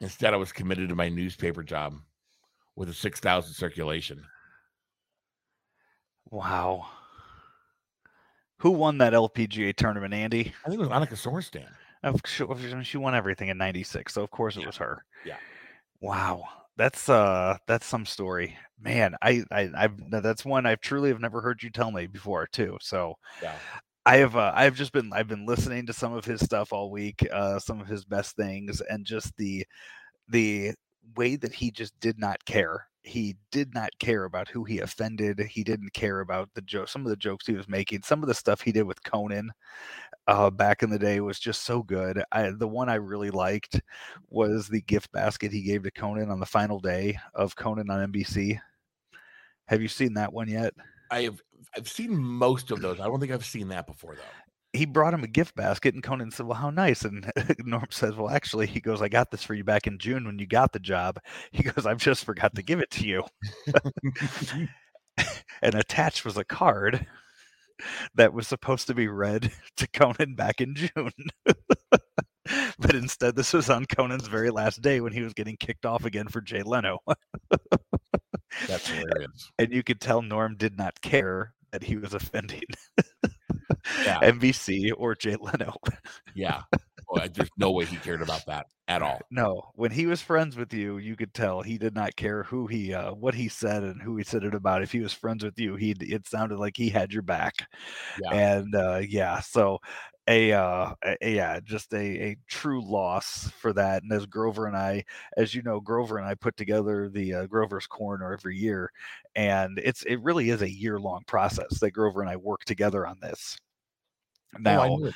[0.00, 1.94] Instead, I was committed to my newspaper job
[2.76, 4.24] with a 6,000 circulation.
[6.30, 6.86] Wow.
[8.58, 10.52] Who won that LPGA tournament, Andy?
[10.64, 11.68] I think it was Annika Sorenstam.
[12.82, 14.66] She won everything in 96, so of course it yeah.
[14.66, 15.04] was her.
[15.24, 15.36] Yeah.
[16.00, 16.44] Wow.
[16.76, 18.56] That's uh that's some story.
[18.80, 22.46] Man, I I I've that's one I've truly have never heard you tell me before
[22.46, 22.76] too.
[22.80, 23.54] So yeah.
[24.06, 26.90] I have uh, I've just been I've been listening to some of his stuff all
[26.90, 29.64] week, uh, some of his best things, and just the
[30.28, 30.74] the
[31.16, 32.86] way that he just did not care.
[33.02, 35.38] He did not care about who he offended.
[35.40, 36.88] He didn't care about the joke.
[36.88, 39.52] Some of the jokes he was making, some of the stuff he did with Conan
[40.26, 42.22] uh, back in the day was just so good.
[42.32, 43.80] I, the one I really liked
[44.28, 48.12] was the gift basket he gave to Conan on the final day of Conan on
[48.12, 48.58] NBC.
[49.66, 50.74] Have you seen that one yet?
[51.10, 51.40] I have
[51.76, 53.00] I've seen most of those.
[53.00, 54.22] I don't think I've seen that before though.
[54.72, 58.16] He brought him a gift basket, and Conan said, "Well, how nice." And Norm says,
[58.16, 60.72] "Well, actually, he goes, I got this for you back in June when you got
[60.72, 61.20] the job."
[61.52, 63.24] He goes, "I've just forgot to give it to you."
[65.62, 67.06] and attached was a card
[68.14, 71.12] that was supposed to be read to Conan back in June.
[72.78, 76.04] but instead, this was on Conan's very last day when he was getting kicked off
[76.04, 76.98] again for Jay Leno.
[78.68, 79.50] That's hilarious.
[79.58, 82.62] And you could tell Norm did not care that he was offending
[84.04, 84.20] yeah.
[84.20, 85.74] NBC or Jay Leno.
[86.34, 86.62] yeah.
[87.08, 89.20] Well, there's no way he cared about that at all.
[89.30, 92.66] No, when he was friends with you, you could tell he did not care who
[92.66, 94.82] he, uh, what he said, and who he said it about.
[94.82, 97.54] If he was friends with you, he it sounded like he had your back.
[98.22, 98.34] Yeah.
[98.34, 99.80] And uh, yeah, so
[100.26, 104.02] a, uh, a, yeah, just a, a true loss for that.
[104.02, 105.04] And as Grover and I,
[105.36, 108.90] as you know, Grover and I put together the uh, Grover's Corner every year,
[109.34, 113.06] and it's it really is a year long process that Grover and I work together
[113.06, 113.58] on this.
[114.58, 115.10] Now, oh,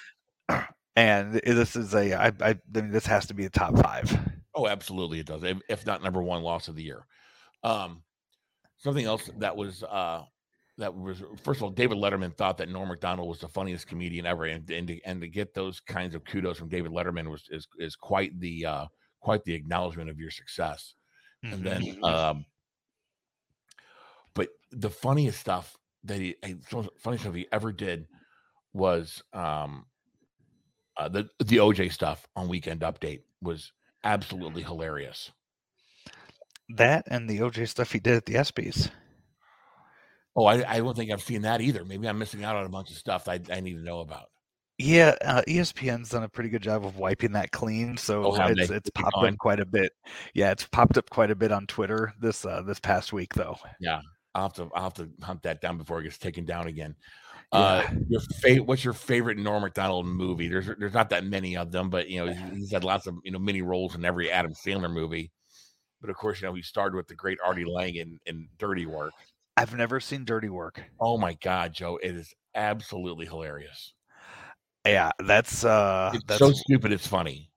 [0.99, 4.19] and this is a I, I, I mean this has to be a top five.
[4.55, 5.45] Oh, absolutely, it does.
[5.45, 7.07] If, if not number one loss of the year.
[7.63, 8.03] Um,
[8.79, 10.23] something else that was uh
[10.79, 14.27] that was first of all, David Letterman thought that Norm Macdonald was the funniest comedian
[14.27, 17.45] ever, and and to, and to get those kinds of kudos from David Letterman was
[17.51, 18.87] is is quite the uh
[19.21, 20.95] quite the acknowledgement of your success.
[21.45, 21.55] Mm-hmm.
[21.55, 22.45] And then, um,
[24.35, 26.35] but the funniest stuff that he,
[26.99, 28.07] funny stuff he ever did
[28.73, 29.87] was um
[30.99, 33.73] uh, the the OJ stuff on Weekend Update was
[34.05, 35.31] absolutely hilarious.
[36.71, 38.91] That and the OJ stuff he did at the ESPYS.
[40.37, 41.85] Oh, I, I don't think I've seen that either.
[41.85, 44.27] Maybe I'm missing out on a bunch of stuff I, I need to know about.
[44.79, 48.71] Yeah, uh, ESPN's done a pretty good job of wiping that clean, so oh, it's
[48.71, 49.93] it's popped up quite a bit.
[50.35, 53.57] Yeah, it's popped up quite a bit on Twitter this uh, this past week, though.
[53.81, 54.01] Yeah,
[54.37, 56.95] I'll have to I'll have to hunt that down before it gets taken down again.
[57.51, 57.99] Uh, yeah.
[58.09, 60.49] your fa- what's your favorite Norm Macdonald movie?
[60.49, 63.31] There's there's not that many of them, but you know he's had lots of you
[63.31, 65.31] know mini roles in every Adam Sandler movie.
[66.01, 68.85] But of course, you know he started with the great Artie Lange in, in Dirty
[68.85, 69.15] Work.
[69.57, 70.83] I've never seen Dirty Work.
[71.01, 73.95] Oh my god, Joe, it is absolutely hilarious.
[74.87, 77.51] Yeah, that's uh it's that's so stupid it's funny.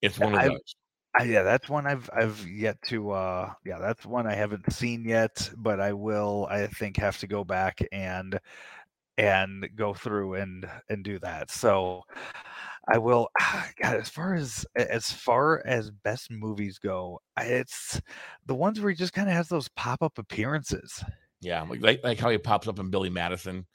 [0.00, 0.74] It's one of I've, those.
[1.18, 5.04] I, yeah, that's one I've I've yet to uh yeah, that's one I haven't seen
[5.04, 8.38] yet, but I will I think have to go back and
[9.22, 11.50] and go through and and do that.
[11.50, 12.02] So
[12.92, 13.28] I will.
[13.80, 18.00] God, as far as as far as best movies go, it's
[18.46, 21.04] the ones where he just kind of has those pop up appearances.
[21.40, 23.66] Yeah, like like how he pops up in Billy Madison.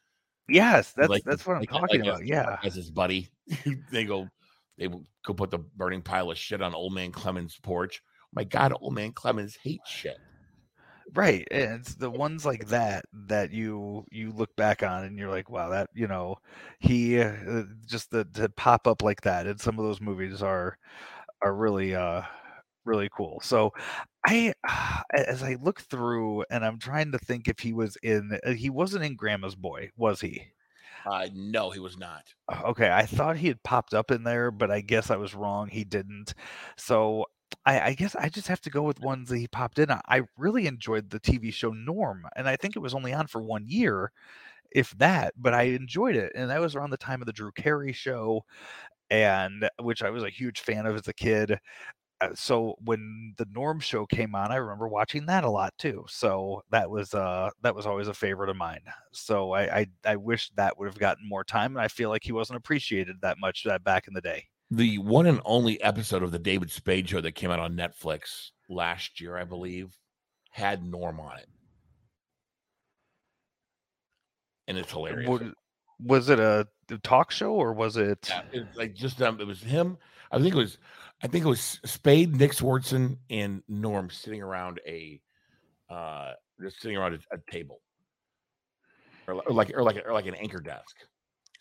[0.49, 2.25] Yes, that's like, that's what I'm talking like about.
[2.25, 3.29] yeah, as his buddy,
[3.91, 4.27] they go
[4.77, 8.01] they go put the burning pile of shit on Old Man Clemens' porch.
[8.33, 10.17] my God, Old Man Clemens hates shit.
[11.13, 11.47] Right.
[11.51, 15.49] And it's the ones like that that you you look back on and you're like,
[15.49, 16.35] wow, that you know,
[16.79, 20.77] he uh, just the to pop up like that and some of those movies are
[21.43, 22.23] are really uh
[22.85, 23.39] really cool.
[23.41, 23.71] So
[24.27, 24.53] I
[25.13, 28.69] as I look through and I'm trying to think if he was in uh, he
[28.69, 30.47] wasn't in Grandma's Boy, was he?
[31.05, 32.35] Uh, no, he was not.
[32.63, 35.67] Okay, I thought he had popped up in there, but I guess I was wrong.
[35.67, 36.33] He didn't.
[36.77, 37.25] So
[37.65, 39.89] I, I guess I just have to go with ones that he popped in.
[39.91, 43.41] I really enjoyed the TV show Norm, and I think it was only on for
[43.41, 44.11] one year,
[44.71, 45.33] if that.
[45.37, 48.45] But I enjoyed it, and that was around the time of the Drew Carey show,
[49.09, 51.59] and which I was a huge fan of as a kid.
[52.21, 56.05] Uh, so when the Norm show came on, I remember watching that a lot too.
[56.09, 58.81] So that was uh that was always a favorite of mine.
[59.13, 62.23] So I I, I wish that would have gotten more time, and I feel like
[62.23, 66.23] he wasn't appreciated that much that back in the day the one and only episode
[66.23, 69.95] of the David Spade show that came out on Netflix last year, I believe,
[70.51, 71.47] had Norm on it.
[74.67, 75.29] And it's hilarious.
[75.29, 75.41] Was,
[76.03, 76.67] was it a
[77.03, 79.97] talk show or was it, yeah, it like just um it was him.
[80.31, 80.77] I think it was
[81.23, 85.21] I think it was Spade, Nick Swardson, and Norm sitting around a
[85.89, 87.79] uh just sitting around a, a table.
[89.27, 90.95] Or like or like or like an anchor desk.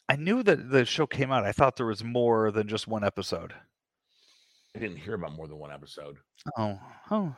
[0.08, 1.44] I knew that the show came out.
[1.44, 3.54] I thought there was more than just one episode.
[4.76, 6.18] I didn't hear about more than one episode.
[6.58, 6.78] Oh,
[7.10, 7.34] oh.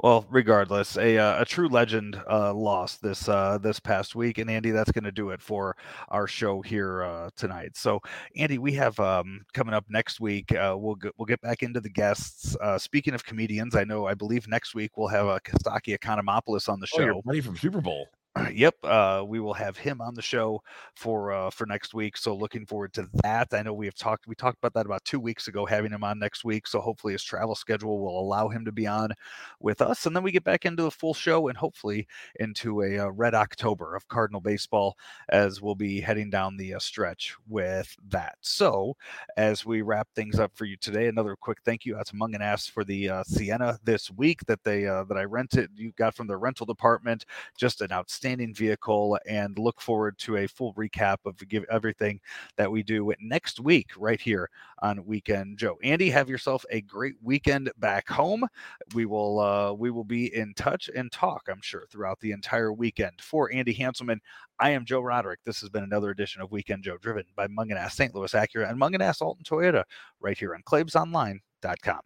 [0.00, 4.50] Well, regardless, a uh, a true legend uh, lost this uh, this past week, and
[4.50, 5.74] Andy, that's going to do it for
[6.10, 7.70] our show here uh, tonight.
[7.74, 8.00] So,
[8.36, 10.52] Andy, we have um, coming up next week.
[10.52, 12.54] Uh, we'll get, we'll get back into the guests.
[12.60, 16.68] Uh, speaking of comedians, I know I believe next week we'll have a Costaki Economopoulos
[16.68, 17.16] on the show.
[17.16, 18.08] Oh, buddy from Super Bowl.
[18.54, 20.62] Yep, uh, we will have him on the show
[20.94, 22.16] for uh, for next week.
[22.16, 23.48] So looking forward to that.
[23.52, 26.04] I know we have talked we talked about that about two weeks ago, having him
[26.04, 26.66] on next week.
[26.66, 29.10] So hopefully his travel schedule will allow him to be on
[29.60, 32.06] with us, and then we get back into the full show and hopefully
[32.40, 34.96] into a uh, red October of Cardinal baseball
[35.30, 38.36] as we'll be heading down the uh, stretch with that.
[38.40, 38.96] So
[39.36, 42.70] as we wrap things up for you today, another quick thank you out to Mungenast
[42.70, 46.26] for the uh, Sienna this week that they uh, that I rented you got from
[46.26, 47.24] the rental department.
[47.56, 51.38] Just an outstanding outstanding vehicle and look forward to a full recap of
[51.70, 52.18] everything
[52.56, 54.48] that we do next week right here
[54.80, 55.76] on Weekend Joe.
[55.82, 58.46] Andy, have yourself a great weekend back home.
[58.94, 62.72] We will uh, we will be in touch and talk, I'm sure, throughout the entire
[62.72, 63.20] weekend.
[63.20, 64.20] For Andy Hanselman,
[64.58, 65.40] I am Joe Roderick.
[65.44, 68.14] This has been another edition of Weekend Joe, driven by Mungenast St.
[68.14, 69.84] Louis Acura and Mungenast Alton Toyota,
[70.20, 72.00] right here on ClavesOnline.com.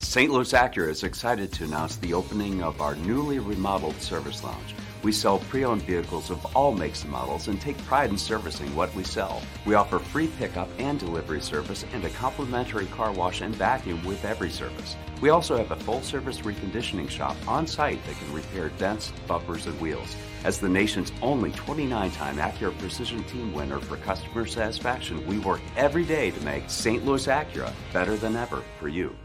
[0.00, 0.32] St.
[0.32, 4.74] Louis Acura is excited to announce the opening of our newly remodeled service lounge.
[5.08, 8.76] We sell pre owned vehicles of all makes and models and take pride in servicing
[8.76, 9.40] what we sell.
[9.64, 14.22] We offer free pickup and delivery service and a complimentary car wash and vacuum with
[14.26, 14.96] every service.
[15.22, 19.64] We also have a full service reconditioning shop on site that can repair dents, bumpers,
[19.64, 20.14] and wheels.
[20.44, 25.62] As the nation's only 29 time Acura Precision Team winner for customer satisfaction, we work
[25.74, 27.02] every day to make St.
[27.06, 29.16] Louis Acura better than ever for you.